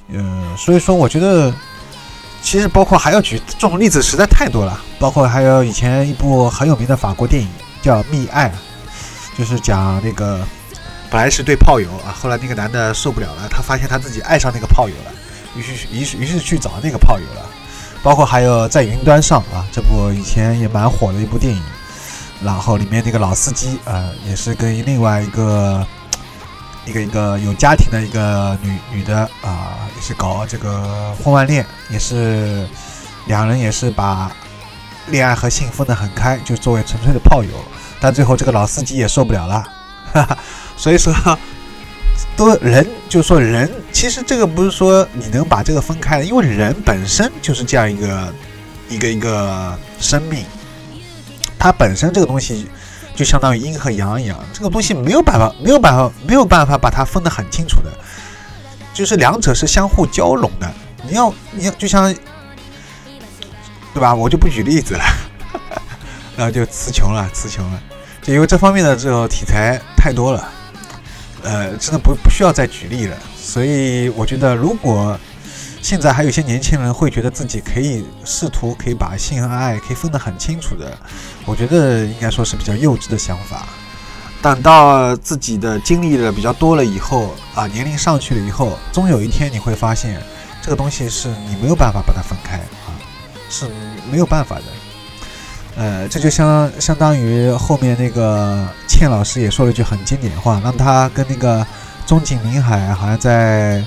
[0.09, 1.53] 嗯，所以说我觉得
[2.43, 7.49] 其实包括还要举这种例子实在太多了，包括还有以前一部很有名的法国电影
[7.83, 8.49] 叫《密爱》。
[9.39, 10.41] 就是讲那个，
[11.11, 15.13] 本来是对炮友啊，后来那个男的受不了了，他发现他自己爱上那个炮友了，
[15.55, 17.45] 于是于是于是去找那个炮友了。
[18.03, 21.63] 包括还有在云端上啊，这部以前也蛮火的一部电影，
[22.43, 25.87] 然后里面那个老司机啊，也是跟另外一个
[26.87, 32.67] 一个一个有家庭的一个女女的啊，也是搞这个婚外恋，也是
[33.27, 34.31] 两人也是把
[35.09, 37.51] 恋爱和性分得很开，就作为纯粹的炮友。
[38.01, 39.65] 但最后这个老司机也受不了了，
[40.13, 40.39] 哈哈，
[40.77, 41.13] 所以说，
[42.37, 48.35] 都人就是说人，其实这个不是说你能把这个分开的，因为人本身就是这样一个
[48.89, 50.45] 一个一个生命，
[51.59, 52.69] 它本身这个东西
[53.17, 57.91] 就相当于阴和阳一样，这个东西没有办法没有办法没有办法把它分得很清楚的，
[58.93, 60.71] 就是两者是相互交融的。
[61.03, 62.15] 你要你要就像，
[63.95, 64.15] 对吧？
[64.15, 65.05] 我就不举例子了。
[66.37, 67.81] 然后就词穷了，词穷了，
[68.21, 70.47] 就因为这方面的这个题材太多了，
[71.43, 73.17] 呃，真的不不需要再举例了。
[73.35, 75.19] 所以我觉得，如果
[75.87, 80.99] 现在还有一些年轻人会觉得自己可以试图可以把性和爱可以分得很清楚的，
[81.45, 83.69] 我觉得应该说是比较幼稚的想法。
[84.43, 90.21] 等到自己的经历了比较多了以后啊，年龄上去了以后，终有一天你会发现，
[90.61, 92.91] 这个东西是你没有办法把它分开啊，
[93.49, 93.67] 是
[94.11, 94.65] 没有办法的。
[95.77, 101.65] 呃，这就相相当于后面那个倩老师也说了一句很经典的话，让他跟那个
[102.09, 103.85] 中景明海好像在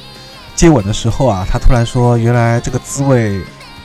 [0.60, 3.42] 接吻的时候啊，他突然说，原来这个滋味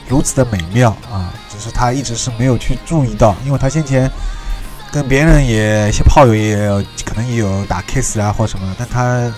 [0.09, 4.11] 如此的美妙啊，只是他一直是没有去注意到，因为他先前
[4.91, 6.67] 跟别人也一些炮友也
[7.05, 9.33] 可能也有打 kiss 啊或什么，但他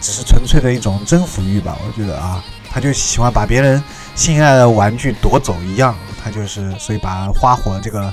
[0.00, 3.80] 只是纯粹的一种征服欲吧，我觉得啊，他就喜欢把别人
[4.16, 5.94] 心爱的玩具夺走一样。
[6.24, 8.12] 他就是，所以把花火这个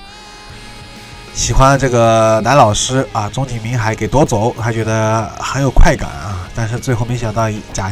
[1.34, 6.48] 喜欢这个男老师啊，中景明海给夺走，他觉得很有快感啊。
[6.54, 7.92] 但是最后没想到假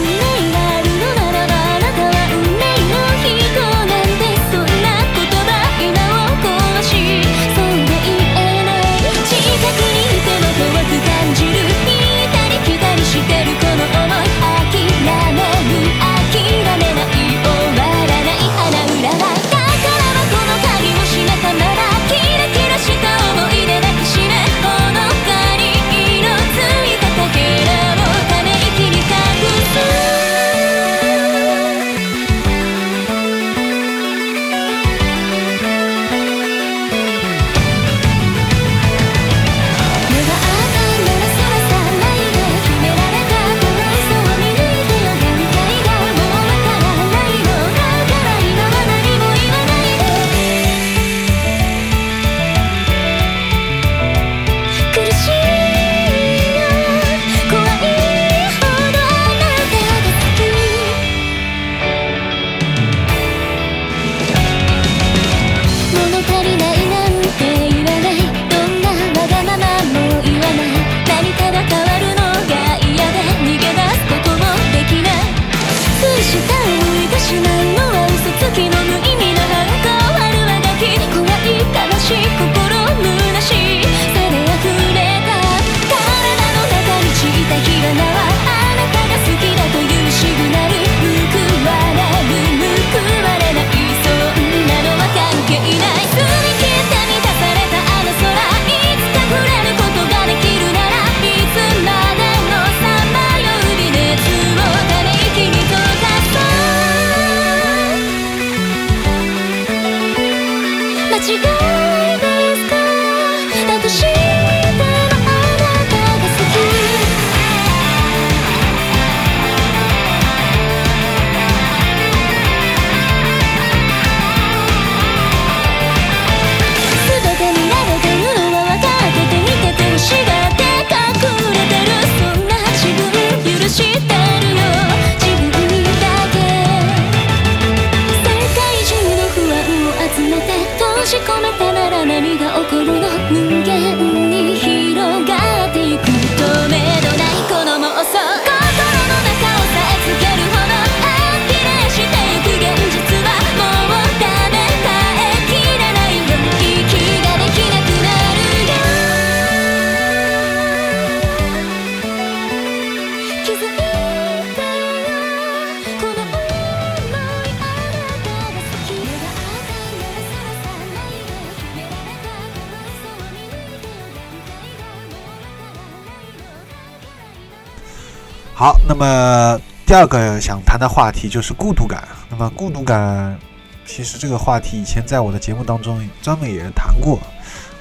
[180.81, 182.05] 的话题就是孤独感。
[182.29, 183.39] 那么孤独感，
[183.85, 187.19] 其实这个话题以前在我的节目当中专门也谈过。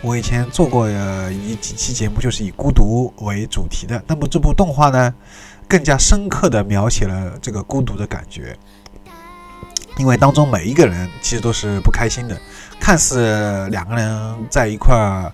[0.02, 0.88] 我以前做过
[1.30, 4.02] 一几期节目，就是以孤独为主题的。
[4.06, 5.14] 那么这部动画呢，
[5.66, 8.56] 更加深刻地描写了这个孤独的感觉。
[9.98, 12.40] 因为当中每一个人其实都是不开心的，
[12.80, 15.30] 看似两个人在一块儿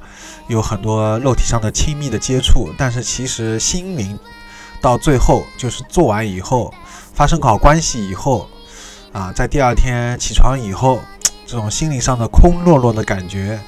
[0.49, 4.19] 有很多肉体上的亲密的接触，但是其实心灵
[4.81, 6.75] 到最后就是做完以后，
[7.17, 8.49] 发生好关系以后，
[9.13, 11.01] 啊，在第二天起床以后，
[11.47, 13.59] 这种心灵上的空落落的感觉，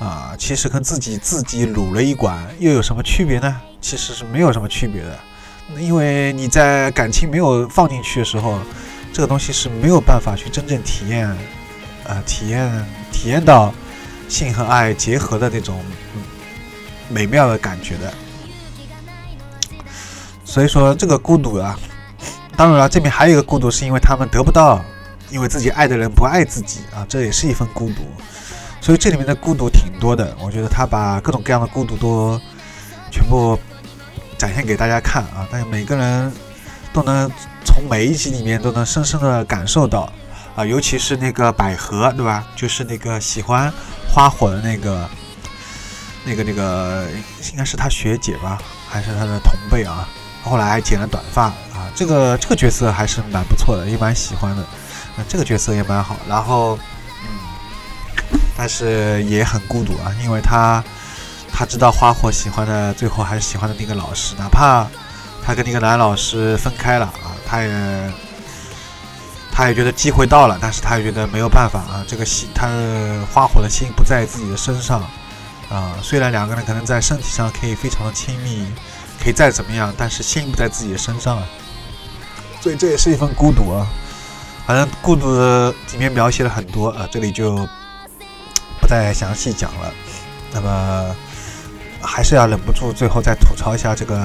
[0.00, 3.60] 啊，其实跟自己自己撸了一管又有什么区别呢？
[3.80, 5.18] 其实是没有什么区别的，
[5.80, 8.58] 因为你在感情没有放进去的时候。
[9.10, 11.26] 这个东西是没有办法去真正体验，
[12.04, 13.72] 呃，体验体验到
[14.28, 15.82] 性和爱结合的那种
[17.08, 18.12] 美妙的感觉的。
[20.44, 21.76] 所以说，这个孤独啊，
[22.58, 24.84] 当然了，这边还有一个孤独，是因为他们得不到，
[25.30, 28.02] 因为自己爱的人不爱自己啊，这也是一份孤独。
[28.80, 32.40] 所以这里面的孤独挺多的，我觉得他把各种各样的孤独都
[33.12, 33.56] 全部
[34.36, 36.32] 展现给大家看啊，但是每个人
[36.92, 37.30] 都能。
[37.64, 40.10] 从每一集里面都能深深的感受到，
[40.56, 42.44] 啊，尤其是那个百合，对吧？
[42.56, 43.70] 就是那个喜欢
[44.08, 45.06] 花火的那个、
[46.24, 47.06] 那个、那个，
[47.52, 50.08] 应该是他学姐吧，还是他的同辈啊？
[50.42, 54.62] 后来剪了短发啊，这个这个角色还是蛮不错的，也蛮喜欢的。
[54.62, 56.16] 啊，这个角色也蛮好。
[56.28, 56.76] 然后，
[57.22, 60.82] 嗯，但是也很孤独啊，因为他
[61.52, 64.88] 他知道花火喜欢的，最后还是喜欢的那个老师，哪怕
[65.44, 67.30] 他跟那个男老师分开了啊。
[67.46, 68.12] 他也，
[69.52, 72.04] 他也觉得机会到了，但是他也觉得没有办法啊。
[72.08, 72.68] 这个心，他
[73.32, 75.00] 花火的心不在自己的身上
[75.70, 75.94] 啊。
[76.02, 78.66] 虽然两个人可能在身体上可以非常的亲密，
[79.22, 81.44] 可以再怎么样，但是心不在自己的身上啊。
[82.60, 83.86] 所以这也是一份孤独啊。
[84.66, 85.34] 反正孤独
[85.92, 87.56] 里面描写了很多啊，这里就
[88.80, 89.92] 不再详细讲了。
[90.52, 91.16] 那么
[92.02, 94.20] 还是要忍不住最后再吐槽一下这个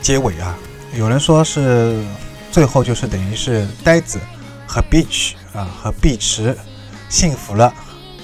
[0.00, 0.56] 结尾啊。
[0.94, 2.02] 有人说是
[2.50, 4.18] 最后就是等于是呆子
[4.66, 6.56] 和 beach 啊和碧池
[7.10, 7.72] 幸福了，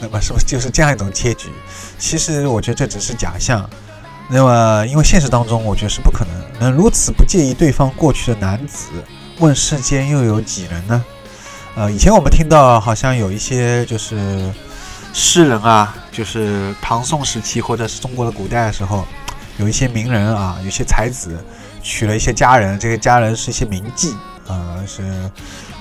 [0.01, 1.51] 那么是不是就是这样一种结局？
[1.99, 3.69] 其实我觉得这只是假象。
[4.29, 8.89] 那么因为现实当中，我觉得是不可能能如此不介意对方过去的男子，
[9.39, 11.05] 问世间又有几人呢？
[11.75, 14.53] 呃，以前我们听到好像有一些就是
[15.13, 19.05] 诗人啊，就是唐宋时期或者是中国的古代的时候，
[19.59, 21.39] 有一些名人啊，有些才子。
[21.87, 24.15] 娶了一些佳人，这些佳人是一些名妓
[24.49, 25.31] 啊，是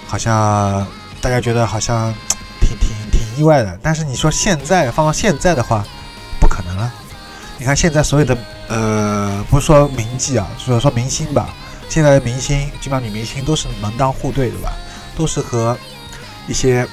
[0.06, 0.86] 好像
[1.22, 2.14] 大家觉得好像
[2.60, 3.80] 挺挺挺意外的。
[3.82, 5.82] 但是你说现在放到现在的话，
[6.42, 6.94] 不可能了。
[7.58, 8.38] 你看现在所有的
[8.68, 11.50] 呃，不是说名妓啊，就是说明星吧。
[11.90, 14.72] 现在的明星基本上女明星都是门当户对的吧，
[15.16, 15.78] 都是和
[16.48, 16.88] 一些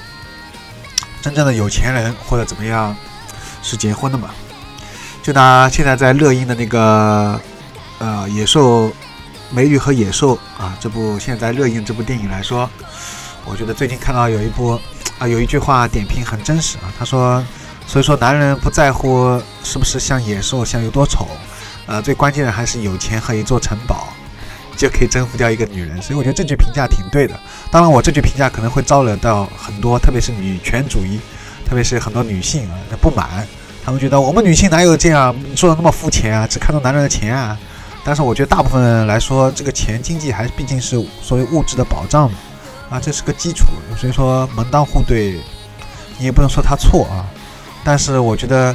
[1.23, 2.95] 真正的有钱人或者怎么样
[3.63, 4.31] 是结婚的嘛。
[5.23, 7.41] 就拿现在在乐音的那个。
[8.03, 8.91] 呃，野兽
[9.51, 12.67] 美女和野兽啊，这部现在热映这部电影来说，
[13.45, 14.81] 我觉得最近看到有一部
[15.19, 16.89] 啊，有一句话点评很真实啊。
[16.99, 17.45] 他说，
[17.87, 21.29] 所以说男人不在乎是不是像野兽，像有多丑，
[21.91, 24.07] 呃，最关键的还是有钱和一座城堡
[24.77, 26.01] 就可以征服掉一个女人。
[26.01, 27.35] 所以我觉得这句评价挺对的。
[27.69, 31.19] 当然，我这句评价可能会招惹到很多，特别是女权主义，
[31.69, 33.45] 特别是很多女性啊不满，
[33.85, 37.59] 他们觉得我们女性哪有这样说的那么肤浅啊，只看重男人的钱啊。
[38.05, 42.39] 但是我觉得大部分人来说，这个钱经济还是毕竟是所谓物质的保障嘛，
[42.89, 43.67] 啊，这是个基础。
[43.99, 45.41] 所以说门当户对，
[46.19, 47.27] 你也不能说他错啊。
[47.83, 48.75] 但是我觉得，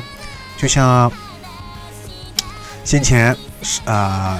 [0.57, 1.11] 就像
[2.85, 4.39] 先前是啊，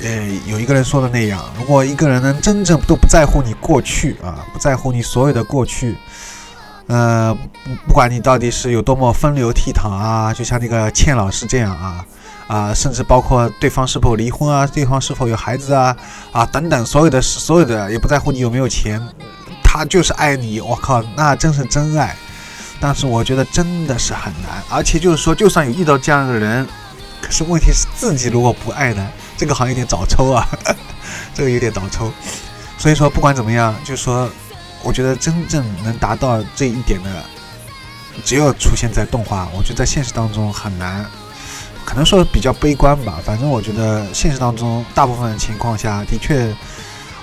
[0.00, 5.96] 呃，有一个人说的那样，如果一个人能真正都不在乎你过去啊，不在乎你所有的过去，
[6.88, 7.32] 呃，
[7.64, 12.04] 不不管你到底是有多么风流倜傥啊，就像那个倩老师这样啊。
[12.46, 15.96] 啊，甚至包括对方是否离婚啊，对方是否有孩子啊，
[16.30, 19.00] 啊等等，所有的所有的也不在乎你有没有钱，
[19.62, 22.14] 他就是爱你，我靠，那真是真爱。
[22.78, 26.66] 但是我觉得真的是很难，而且就是说，就算有遇到这样的人，
[27.24, 30.46] 可是问题是自己如果不爱呢，这个好像有点早抽啊，
[31.32, 32.12] 这个有点早抽。
[32.76, 34.28] 所以说不管怎么样，就说，
[34.82, 37.24] 我觉得真正能达到这一点的，
[38.22, 41.06] 只有出现在动画，我觉得在现实当中很难。
[41.86, 46.54] 可能说比较悲观吧，反正我觉得现实当中大部分情况下的确，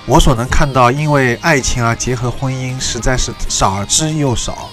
[0.08, 4.68] 我所能看到，因为爱情而结合婚姻实在是少之又少。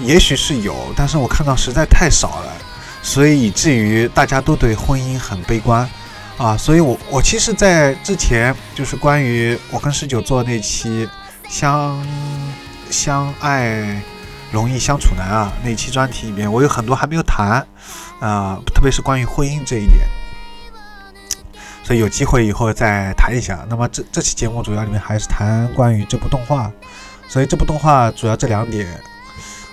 [0.00, 2.52] 也许是有，但是我看到实在太少了，
[3.02, 5.88] 所以以至于大家都对婚姻很悲观，
[6.36, 11.08] 啊，所以我我其实，在之前就是关于我跟十九做那期
[11.48, 12.06] 相
[12.90, 14.02] 相爱
[14.50, 17.66] 容易相处难啊那期专题里面，我有很多还没有谈
[18.20, 20.06] 啊，特别是关于婚姻这一点，
[21.82, 23.64] 所以有机会以后再谈一下。
[23.68, 26.70] 那么这这期节目主要里面还是谈关于这部动画，
[27.28, 28.86] 所以这部动画主要这两点。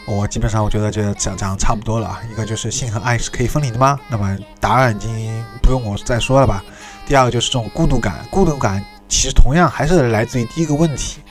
[0.08, 4.00] 我基本上我觉得就讲讲差不多了啊，一个就是性和爱是可以分离的吗？
[4.08, 6.64] 那么答案已经不用我再说了吧。
[7.08, 11.22] 第二个就是这种孤独感，孤独感其实同样还是来自于第一个问题，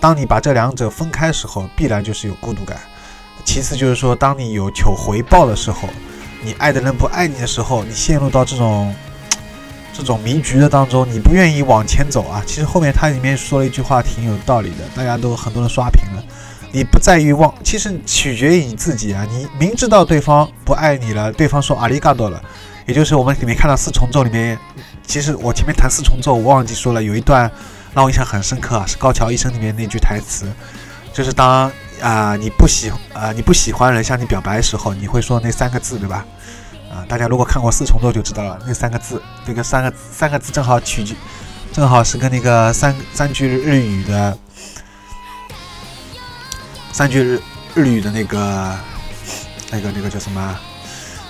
[0.00, 2.76] 当你把这两者分开的时候，必然就是有孤独感。
[3.44, 5.88] 其次就是说，当你有求回报的时候，
[6.42, 8.92] 你爱的人不爱你的时候，你陷入到这种
[9.92, 12.42] 这种迷局的当中，你不愿意往前走啊。
[12.44, 16.24] 其实后面它里面说了一句话挺有道理的，大家都很多人刷屏了。
[16.74, 19.24] 你不在于忘，其实取决于你自己啊。
[19.30, 22.42] 你明知道对方不爱你了，对方说阿里嘎多了，
[22.84, 24.58] 也就是我们里面看到四重奏里面，
[25.06, 27.48] 其实我前面谈四重奏，我忘记说了，有一段
[27.94, 30.46] 让我印象很深刻啊，是高桥医生里面那句台词，
[31.12, 31.70] 就是当
[32.02, 36.26] 啊你不喜啊你不喜欢人向你表白的时候，你会说那三个字，对吧？
[36.90, 41.04] 啊，大家如果看过四重奏就知道了，那三个字，这个三个三个字正好取，
[41.72, 44.36] 正好是跟那个三三句日语的。
[46.94, 47.42] 三句日
[47.74, 48.72] 日语的那个、
[49.72, 50.56] 那个、那个叫什么？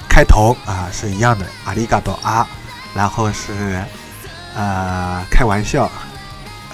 [0.07, 2.47] 开头啊是一样的，阿里嘎多啊，
[2.95, 3.83] 然后是
[4.55, 5.91] 呃开玩笑，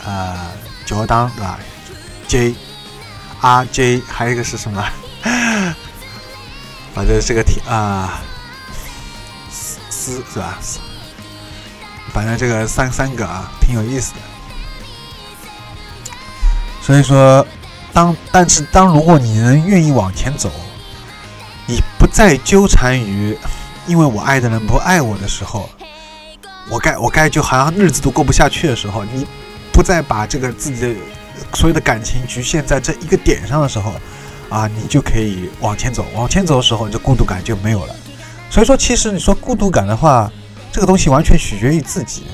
[0.05, 0.51] 呃
[0.85, 1.57] 冗当对吧
[2.27, 2.53] ？J
[3.41, 4.85] R J 还有一个是什么？
[6.93, 8.21] 反正这个挺啊
[9.89, 10.59] 思是吧？
[12.13, 14.19] 反正这个三三个啊挺有意思的，
[16.83, 17.47] 所以说。
[17.93, 20.51] 当但是当如果你能愿意往前走，
[21.67, 23.37] 你不再纠缠于
[23.87, 25.69] 因为我爱的人不爱我的时候，
[26.71, 29.27] 我该我该就好像日子都过不下去的时候，你
[29.73, 30.95] 不再把这个自己的
[31.55, 33.93] 所有的感情局限在这一个点上的时候，
[34.49, 36.05] 啊，你就可以往前走。
[36.15, 37.95] 往前走的时候，这孤独感就没有了。
[38.51, 40.31] 所以说，其实你说孤独感的话，
[40.71, 42.25] 这个东西完全取决于自己。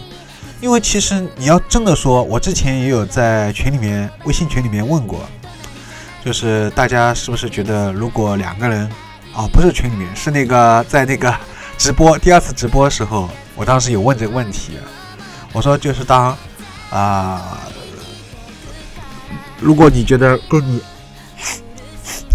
[0.60, 5.20] 因为其实你要真的说，我之前也有在群里面微信群里面问过。
[6.26, 8.84] 就是大家是不是觉得，如果两个人，
[9.32, 11.32] 啊，不是群里面，是那个在那个
[11.78, 14.72] 直播第二次直播的时候，我当时有问这个问题，
[15.52, 16.36] 我说就是当
[16.90, 17.56] 啊，
[19.60, 20.82] 如果你觉得跟你，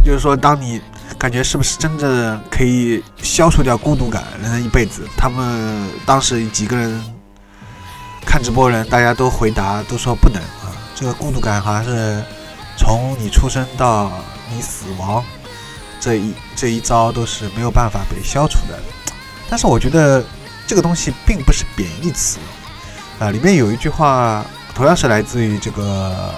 [0.06, 0.80] 就是说当你
[1.18, 7.04] 感觉是不是真正可以消除掉孤独感，人一辈子，他们当时几个人
[8.26, 12.24] 看直播人，大家都回答都说不能啊，这个孤独感好像是。
[12.82, 14.12] 从你出生到
[14.52, 15.24] 你死亡，
[16.00, 18.80] 这一这一招都是没有办法被消除的。
[19.48, 20.26] 但是我觉得
[20.66, 22.40] 这个东西并不是贬义词
[23.20, 23.30] 啊。
[23.30, 26.34] 里面有一句话，同样是来自于这个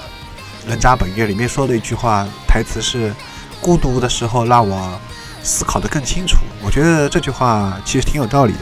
[0.69, 3.13] 《人渣本愿》里面说的一句话，台词是
[3.61, 4.99] ：“孤独的时候让我
[5.41, 8.59] 思考的更清楚。”我觉得这句话其实挺有道理的。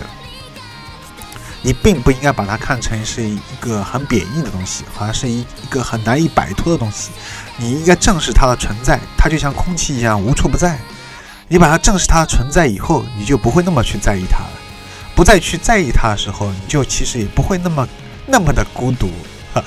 [1.61, 7.11] 你并不应该把它看成是一个很贬义的东西，好像是一一个很难以摆脱的东西。
[7.57, 10.79] 你应该正视它的存在，它就像空气一样无处不在。
[11.47, 14.51] 你把它正视它的存在以后，你就不会那么去在意它了。
[15.13, 17.87] 不再去在意它的时候，你就其实也不会那么
[18.25, 19.11] 那么的孤独。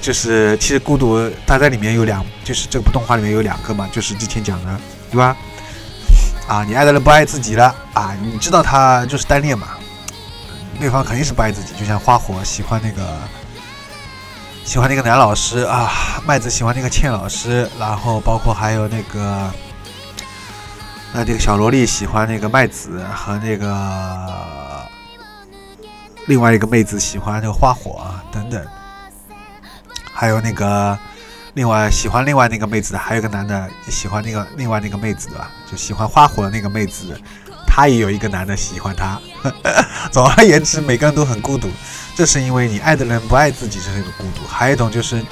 [0.00, 4.80] 就是其实孤独，它在里面有两，就是这部动画里面有两个嘛，就是之前讲的，
[5.10, 5.36] 对吧？
[6.46, 9.68] 啊，你爱的人不爱自己了啊，你知道他就是单恋嘛？
[10.82, 13.16] 对方肯定是不爱自己，就像花火喜欢那个。
[14.64, 15.90] 喜欢那个男老师啊，
[16.24, 19.50] 麦子喜欢那个倩老师，然后包括还有那个，
[21.12, 24.88] 那这个小萝莉喜欢那个麦子和那个
[26.26, 28.64] 另外一个妹子喜欢那个花火啊等等，
[30.12, 30.96] 还有那个
[31.54, 37.20] 另外喜欢另外那个妹子的，还有个男的喜欢那个另外那个妹子的吧，就喜欢花火的那个妹子，
[37.74, 39.18] 他也有一个男的喜欢他。
[40.12, 41.70] 总而言之，每个人都很孤独。
[42.14, 44.46] 这是因为你爱的人不爱自己，这是一种孤独。
[44.46, 45.24] 还有一种就是，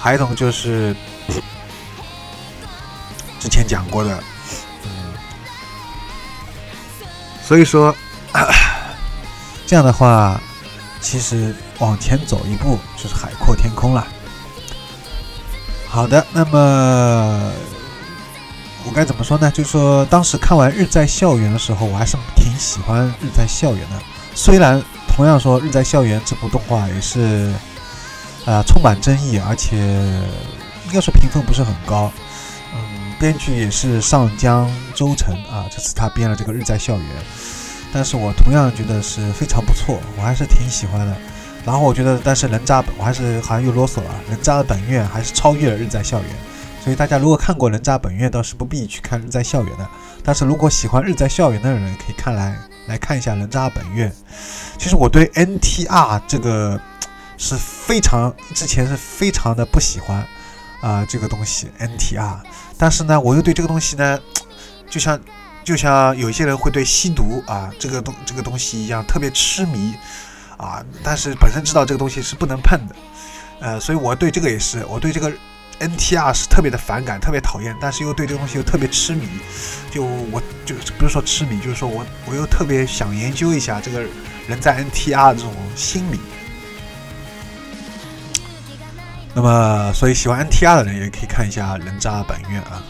[0.00, 0.96] 还有一种就是
[3.38, 4.18] 之前讲过的，
[4.84, 4.90] 嗯，
[7.46, 7.94] 所以说
[9.68, 10.40] 这样的话，
[11.02, 14.06] 其实往前走一步就是海阔天空了。
[15.90, 17.52] 好的，那么
[18.86, 19.50] 我该怎么说呢？
[19.50, 23.96] 就是说，当时看完《日在校园》的时候，我还是挺喜欢《日在校园》的，
[24.34, 24.82] 虽然。
[25.16, 27.52] 同样说，《日在校园》这部动画也是，
[28.46, 32.10] 啊，充满争议，而且应该说评分不是很高。
[32.72, 37.04] 嗯，编剧也是上江周成啊，这次他编了这个《日在校园》，
[37.92, 41.14] 但是我同样觉得是非常不错，我还是挺喜欢的。
[41.66, 46.28] 然后我觉得，但是人渣，我还是好像又啰嗦了，人渣的本愿还是超越了日在校园。
[46.82, 49.86] 所以大家如果看过人渣本愿，倒是不必去看日在校园的。
[50.24, 52.56] 但是如果喜欢日在校园的人，可以看来
[52.86, 54.10] 来看一下人渣本愿。
[54.78, 56.80] 其实我对 NTR 这个
[57.36, 60.26] 是非常之前是非常的不喜欢
[60.80, 62.38] 啊这个东西 NTR，
[62.78, 64.18] 但是呢，我又对这个东西呢，
[64.88, 65.20] 就像
[65.62, 69.94] 就像有些人会对吸毒啊这个东这个东西一样特别痴迷
[70.56, 72.94] 啊，但是本身知道这个东西是不能碰的，
[73.60, 75.30] 呃，所以我对这个也是我对这个。
[75.80, 79.26] NTR 是特别的反感，特别讨厌，但是又对这个东西又特别痴迷。
[79.90, 84.00] 就我就不是说痴迷，就是说我我又特别想研究一下这个
[84.46, 86.20] 人在 NTR 这种心理。
[89.34, 92.82] 那么，所以喜欢 NTR 的人也可以看一下《人渣本愿》啊。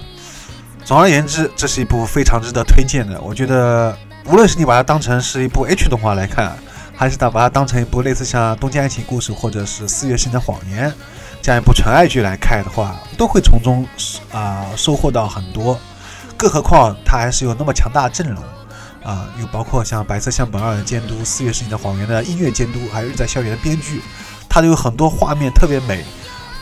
[0.85, 3.21] 总而言之，这是一部非常值得推荐的。
[3.21, 6.57] 我觉得，无论是你把它当成是一部 H 动画来看，
[6.97, 10.91] 还是把它当成一部类似像《东京爱情故事》或者是《四月性的谎言》。
[11.43, 13.87] 这样一部纯爱剧来看的话，都会从中
[14.31, 15.79] 啊收获到很多。
[16.37, 18.43] 更何况它还是有那么强大阵容
[19.03, 24.03] 啊，又包括像《白色相本二》的监督、《四月是你的谎言》的音乐监督，还有《日在校园》的编剧，
[24.49, 26.05] 它都有很多画面特别美，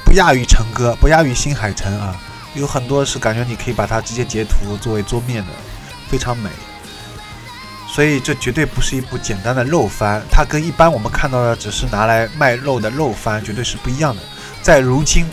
[0.05, 2.17] 不亚于《成歌》，不亚于《新海诚》啊。
[2.55, 5.53] 有很多是感觉你可以把它直接截图作为桌面的，
[6.09, 6.51] 非常美。
[7.87, 14.23] 所以这绝对不是一部简单的肉番，它跟一般我们看到的只是拿来卖肉的肉番绝对是不一样的。
[14.69, 15.25] 在如今，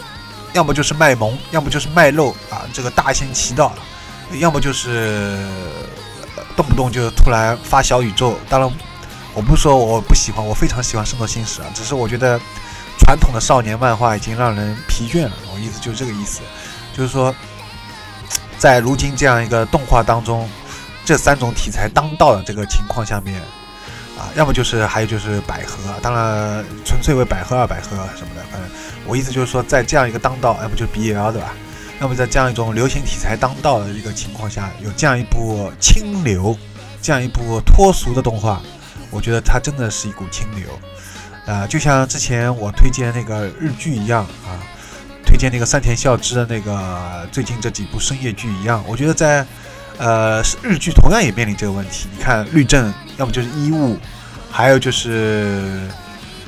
[0.54, 3.70] 要么就是卖萌，要么就是卖肉啊，这个大行其道；
[4.40, 5.38] 要么就是
[6.56, 8.40] 动不动就突然发小宇宙。
[8.48, 8.72] 当然，
[9.34, 12.40] 我不是说我不喜欢，我非常喜欢《圣斗星矢》啊，只是我觉得
[12.98, 15.34] 传统的少年漫画已经让人疲倦了。
[15.54, 16.40] 我意思就是这个意思，
[16.96, 17.36] 就是说，
[18.58, 20.50] 在如今这样一个动画当中，
[21.04, 23.42] 这三种题材当道的这个情况下面。
[24.36, 28.70] 要么就是还有就是百合，当然纯粹为百合二百合什么的，反正
[29.06, 31.54] 我意思就是说，在这样一个当道，要么就是 BL 对吧？
[32.02, 36.58] 要么在这样一种流行题材当道的一个情况下，有这样一部清流，
[37.02, 38.62] 这样一部脱俗的动画，
[39.12, 40.68] 我觉得它真的是一股清流。
[41.46, 44.60] 啊，就像之前我推荐那个日剧一样啊，
[45.26, 49.46] 推荐那个山田孝之的那个最近这几部深夜剧一样，我觉得在。
[49.98, 52.10] 呃，日剧同样也面临这个问题。
[52.14, 53.98] 你看律政，要么就是医务，
[54.56, 55.86] 还有就是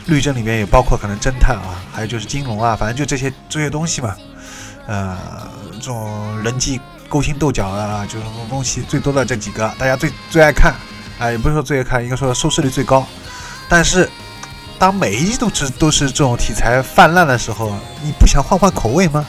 [0.05, 4.15] 律政里面也包括可能侦探啊，还有就是金融啊，反正就这些这些东西嘛。
[4.87, 5.17] 呃，
[5.73, 6.79] 这种人际
[7.09, 10.73] 勾心斗角啊，这种东西最多的这几个，大家最最爱看
[11.19, 13.05] 啊，也不是说最爱看，应该说收视率最高。
[13.67, 14.09] 但是
[14.79, 19.25] 当每一季都是都是这种题材泛滥的时候，你不想换换口味吗？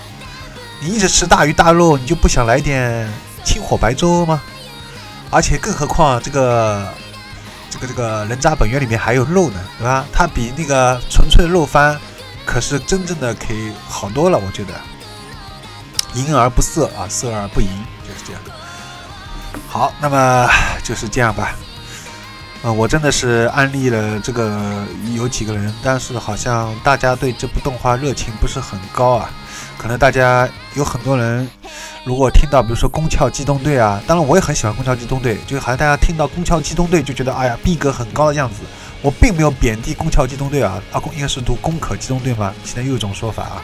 [0.81, 3.11] 你一直吃大鱼大肉，你就不想来点？
[3.45, 4.41] 清火白粥吗？
[5.31, 6.87] 而且更何况这个
[7.71, 10.05] 这个这个人渣本源里面还有肉呢，对吧？
[10.13, 11.99] 它比那个纯粹肉番
[12.47, 14.73] 可是真正的可以好多了，我觉得。
[16.15, 17.69] 淫而不色啊，色而不淫，
[18.03, 18.41] 就是这样。
[19.69, 20.49] 好，那么
[20.83, 21.55] 就是这样吧。
[22.63, 29.31] 呃，我真的是安利了这个有几个人，但是好像大家对这部动画热情不是很高啊。
[29.79, 31.49] 可能大家有很多人。
[32.05, 38.63] 如果听到比如说《宫壳机动队》啊，当然我也很喜欢《宫壳机动队》，就好像大家听到《宫壳机动队》就觉得哎呀逼格很高的样子。
[39.03, 42.53] 我并没有贬低《宫壳机动队》啊，啊，应该是读《攻壳机动队》吗？
[42.65, 43.63] 现在又有一种说法啊，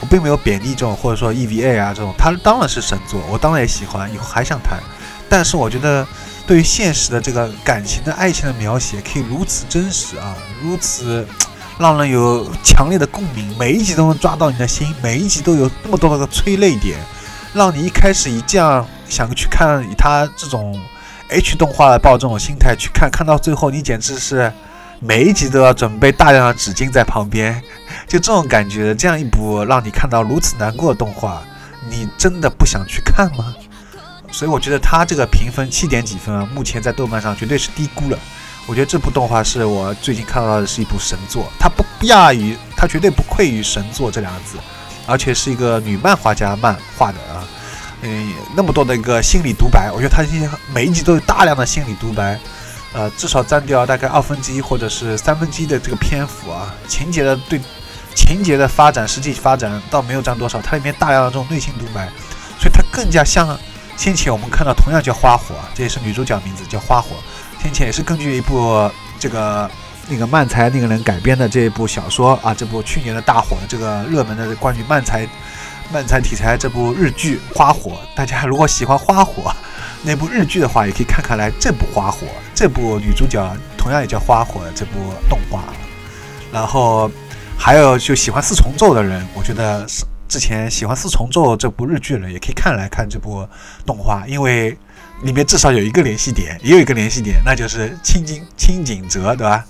[0.00, 4.78] 我并没有贬低这种或者说 EVA 啊这种，它当然是神作，我当然也喜欢，以后还想谈。
[5.28, 6.06] 但是我觉得
[6.46, 11.26] 对于现实的这个感情的爱情的描写可以如此真实啊，如此
[11.78, 16.98] 让人有强烈的共鸣，每一集都能抓到你的心，每一集都有那么多的催泪点。
[17.52, 20.80] 让你一开始以这样想去看，以他这种
[21.28, 24.52] H 动画的抱这种心态去看，看到最后你简直是
[25.00, 27.62] 每一集都要准备大量的纸巾在旁边，
[28.08, 28.94] 就这种感觉。
[28.94, 31.42] 这样一部让你看到如此难过的动画，
[31.88, 33.54] 你真的不想去看吗？
[34.32, 38.18] 所以我觉得他这个评分七点几分啊，目前在豆瓣上绝对是低估了。
[38.66, 44.56] 我觉得这部动画是我最近看到的是一部神作，它不亚于，它绝对不愧于神作这两个字。
[45.06, 47.44] 而且是一个女漫画家漫画的啊，
[48.00, 52.40] 嗯，那么多的一个心理独白，我觉得她这些每一集都有大量的心理独白，
[52.94, 56.74] 呃，至少占掉大概二分之一或者是三分之一的这个篇幅啊。
[56.88, 57.60] 情节的对
[58.14, 62.08] 情节的发展，实际发展倒没有占多少，它里面大量的这种内心独白，
[62.58, 63.58] 所以它更加像
[63.98, 67.10] 先前我们看到同样叫花火，这也是女主角名字叫花火，
[67.64, 69.68] 先前也是根据一部这个。
[70.06, 75.26] 那个漫才那个人改编的这一部小说啊，这部去年的大火的这个热门的关于漫才
[75.90, 79.50] 漫才题材这部日剧《花火》，大家如果喜欢《花火》
[80.02, 83.42] 那部日剧的话，也可以看看来这部《花火》，这部女主角
[83.78, 84.92] 同样也叫花火这部
[85.26, 85.64] 动画。
[86.52, 87.10] 然后
[87.56, 93.48] 还有就喜欢四重奏的人，我觉得是之前喜欢四重奏这部日剧的人，也可以看来看这部
[93.86, 94.76] 动画，因为
[95.22, 99.64] 里面至少有一个联系点，也有一个联系点，那就是青井青井泽，对吧？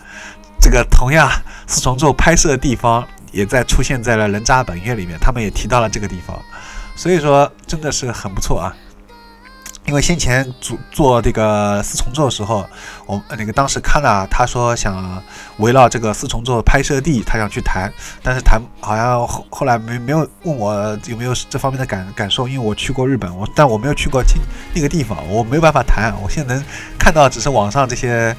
[0.60, 1.30] 这个同样
[1.66, 3.06] 四重奏拍摄的地方。
[3.34, 6.40] 也在出现在了人渣本月里面，他们也提到了这个地方，
[6.94, 8.72] 所以说真的是很不错啊。
[9.86, 12.66] 因为先前做做这个四重奏的时候，
[13.04, 15.22] 我那个当时看了，他说想
[15.58, 24.22] 围绕这个四重奏拍摄地，他想去谈，但是谈好像后后来没没有问我有没有这方面的感感受，因为我去过日本，我但我没有去过
[24.74, 26.14] 那个地方，我没有办法谈。
[26.22, 26.64] 我现在能
[26.98, 28.34] 看到只是网上这些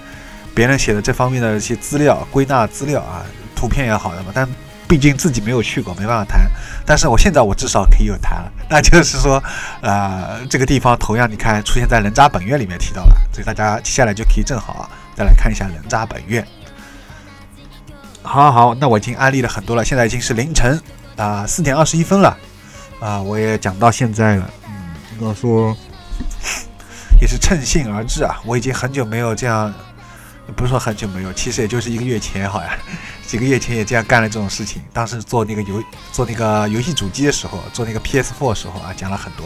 [0.55, 3.23] 别人写的这方面的一些资料归纳资料啊，
[3.55, 4.49] 图片也好的嘛，但。
[4.87, 6.49] 毕竟自己没有去过，没办法谈。
[6.85, 9.43] 但是我现在我至少可以有谈了，那就是说，
[9.81, 16.43] 呃，这个地方同样你看出现在《人渣本愿》里面提到了，所以大家接下来就可以正好啊，再来看一下《人渣本愿》。
[18.21, 20.79] 好好，那我已经安利了很多了，现在已经是凌晨
[21.15, 22.37] 啊四点二十一分了
[22.99, 24.73] 啊，我也讲到现在了，嗯，
[25.19, 25.75] 应该说
[27.19, 29.73] 也是趁兴而至啊，我已经很久没有这样。
[30.55, 32.69] 不是说很久没有，其实也就是一个月前，好 像
[33.25, 34.81] 几个月前也这样干了这种事情。
[34.93, 39.45] 当时做那个游做那个游戏主机的时候，做那个 PS4 的时候啊，讲了很多。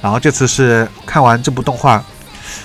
[0.00, 2.02] 然后这次是看完这部动画，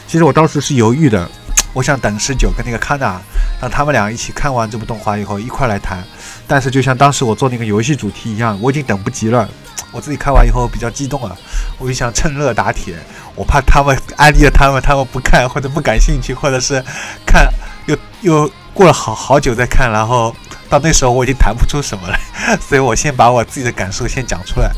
[0.07, 1.29] 其实我当时是犹豫的，
[1.73, 3.19] 我想等十九跟那个康纳
[3.61, 6.01] 让他们俩一起看完这部动画以后一块来谈。
[6.47, 9.47] 但是就像当时我做那个游戏主题一样，我已经等不及了。
[9.91, 11.35] 我自己看完以后比较激动啊，
[11.77, 12.95] 我就想趁热打铁，
[13.35, 16.81] 我怕他们安利了他们，他们不看或者不感兴趣，或者是
[17.25, 17.51] 看。
[17.85, 20.35] 又又过了好好久再看，然后
[20.69, 22.19] 到那时候我已经谈不出什么来，
[22.57, 24.71] 所以我先把我自己的感受先讲出来。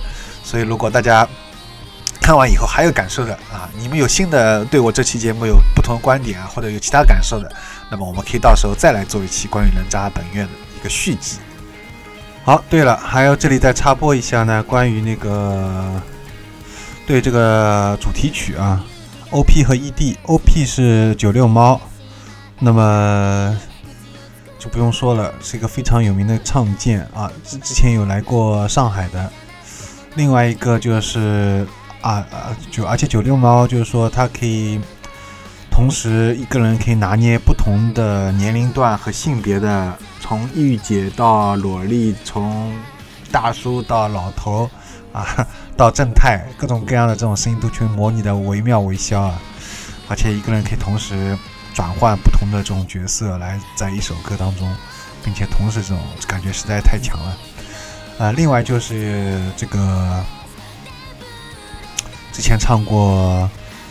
[0.43, 1.27] 所以如果大家
[2.21, 7.51] 看完以后还有感受的啊，你们有新的对我这期节目有不同观点啊，或者有其他感受的，
[7.89, 11.37] 那么我们可以到时候再来做一期关于人渣本院的一个续集。
[12.43, 16.01] 好，对了，还有这里再插播一下呢，关于那个
[17.07, 18.83] 对这个主题曲啊
[19.31, 21.79] ，OP 和 ED，OP 是九六猫。
[22.59, 23.57] 那么
[24.57, 29.29] 就不用说了，是一个非常有名的唱剑啊，之之前有来过上海的。
[30.15, 31.67] 另外一个就是
[31.99, 34.79] 啊啊，就而且九六猫就是说它可以
[35.69, 42.73] 同时一个人可以拿捏不同的年龄段和性别的，从御姐到萝莉，从
[43.31, 44.69] 大叔到老头
[45.11, 45.45] 啊，
[45.75, 49.41] 到正太，各种各样的这种声音都去模拟的惟妙惟肖啊，
[50.07, 51.37] 而且一个人可以同时。
[51.75, 54.73] 转换不同的这种角色来在一首歌当中，
[55.23, 57.37] 并且同时这种感觉实在太强了。
[58.17, 60.23] 呃，另外就是这个
[62.31, 63.49] 之前唱过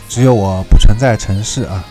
[0.11, 1.83] 《只有我不存在城市》啊，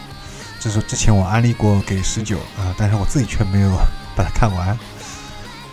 [0.59, 3.70] 这是之前我安利过给十九啊，但是我自己却没有
[4.16, 4.76] 把它看完。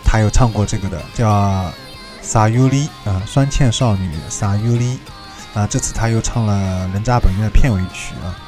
[0.04, 1.28] 他有唱过这个的，叫
[2.20, 5.00] 《撒尤里》啊，酸欠少女撒尤里
[5.54, 8.38] 啊，这次他又唱了《人渣本愿》的片尾曲啊。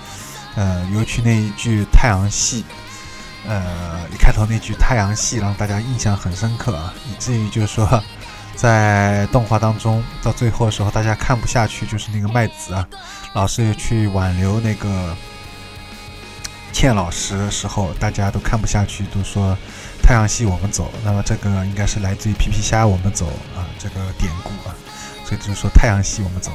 [0.56, 2.64] 呃，尤其那一句太阳系，
[3.44, 8.02] 呃，一开头那句太阳系让大家印象很深刻啊，以至于就是说，
[8.54, 12.86] 在动画当中到最后的时候，大家看不下去，就是那个麦子啊，
[13.32, 15.16] 老是去挽留那个
[16.72, 19.58] 倩老师的时候，大家都看不下去，都说
[20.04, 20.92] 太阳系我们走。
[21.04, 23.26] 那么这个应该是来自于皮皮虾我们走
[23.56, 24.70] 啊这个典故啊，
[25.24, 26.52] 所以就是说太阳系我们走，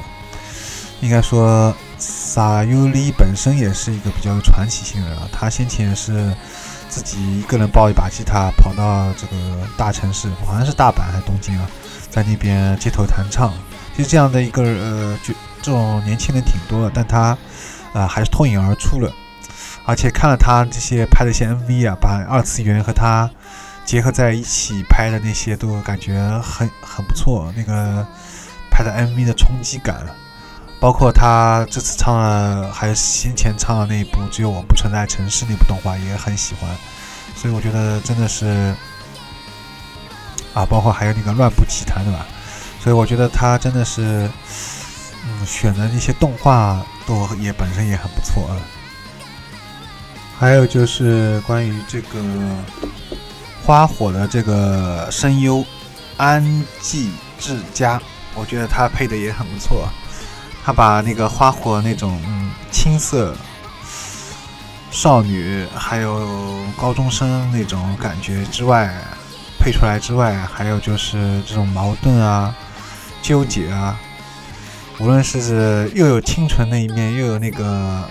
[1.00, 1.76] 应该说。
[2.32, 6.32] 萨尤里本身也是一个比较有传奇性的人啊，他先前是
[6.88, 11.68] 自己一个人抱一把吉他跑到这个大城市，好像是大阪还是东京啊，
[12.08, 13.52] 在那边街头弹唱。
[13.96, 17.36] 其实这样的一个呃，就这种年轻人挺多的，但他
[17.92, 19.12] 啊还是脱颖而出了。
[19.84, 23.28] 而且看了他这些拍的一些 MV 啊，把二次元和他
[23.84, 27.52] 结合在一起拍的那些，都感觉很很不错。
[27.56, 28.06] 那个
[28.70, 30.06] 拍的 MV 的冲击感。
[30.80, 36.70] 包括他这次唱了，还有先前唱的那一部《只有我不存在城市》那部动画也很喜欢，
[37.36, 38.74] 所以我觉得真的是
[40.54, 42.26] 啊，包括还有那个《乱步奇谭》对吧？
[42.82, 44.26] 所以我觉得他真的是，
[45.26, 48.56] 嗯，选的那些动画都也本身也很不错啊。
[50.38, 52.18] 还有就是关于这个
[53.66, 55.62] 花火的这个声优
[56.16, 56.42] 安
[56.80, 58.00] 纪志佳，
[58.34, 59.86] 我觉得他配的也很不错。
[60.64, 63.34] 他把那个花火那种嗯青涩
[64.90, 66.26] 少女，还有
[66.76, 68.92] 高中生那种感觉之外，
[69.58, 72.54] 配出来之外，还有就是这种矛盾啊，
[73.22, 73.98] 纠结啊，
[74.98, 78.02] 无论是又有清纯那一面，又有那个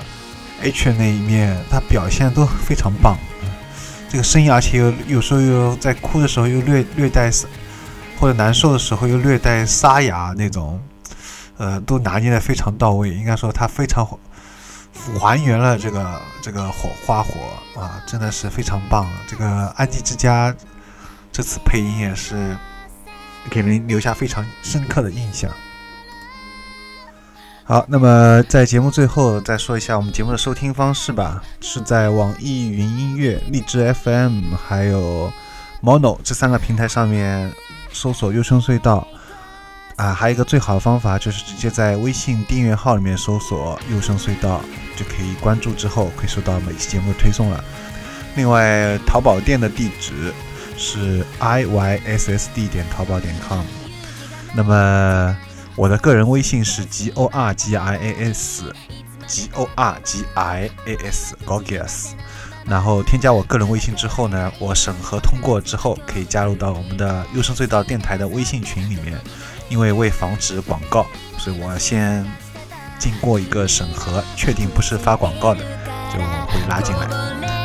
[0.62, 3.18] H 那一面，他表现都非常棒。
[4.10, 7.30] 这个声音，而且又有时候又在哭的时候又略略带，
[8.20, 10.82] 或者难受的时候又略带沙哑那种，
[11.60, 13.10] 呃，都拿捏的非常到位。
[13.10, 14.08] 应该说他非常
[15.20, 17.34] 还原了这个这个火花火
[17.80, 19.08] 啊，真的是非常棒。
[19.28, 19.46] 这个
[19.78, 20.56] 安吉之家
[21.32, 22.58] 这次配音也是
[23.52, 25.52] 给人留下非常深刻的印象。
[27.66, 35.32] 好，那么在节目最后再说一下我们节目的收听方式吧，是在网易云音乐、荔枝 FM 还有
[35.84, 37.52] Mono 这三个平台上面
[37.92, 39.08] 搜索“优声隧道”
[40.00, 44.62] 啊，还有一个最好的方法就是直接在微信订阅号里面搜索“优声隧道”，
[44.96, 47.62] 就可以关注之后可以收到每期节目的推送了。
[48.36, 50.34] 另外，淘宝店的地址
[50.78, 53.66] 是 i y s s d 点淘宝点 com，
[54.56, 55.38] 那么。
[55.76, 62.08] 我的个人微信是 g o r g i a s，g o r g i a s gorgias，
[62.66, 69.18] 然后添加我个人微信之后呢，我审核通过之后可以加入到我们的优声隧道电台的微信群里面。
[69.70, 71.06] 因为为防止广告，
[71.38, 72.26] 所以我先
[72.98, 75.62] 经过一个审核，确定不是发广告的，
[76.12, 77.59] 就会拉进来。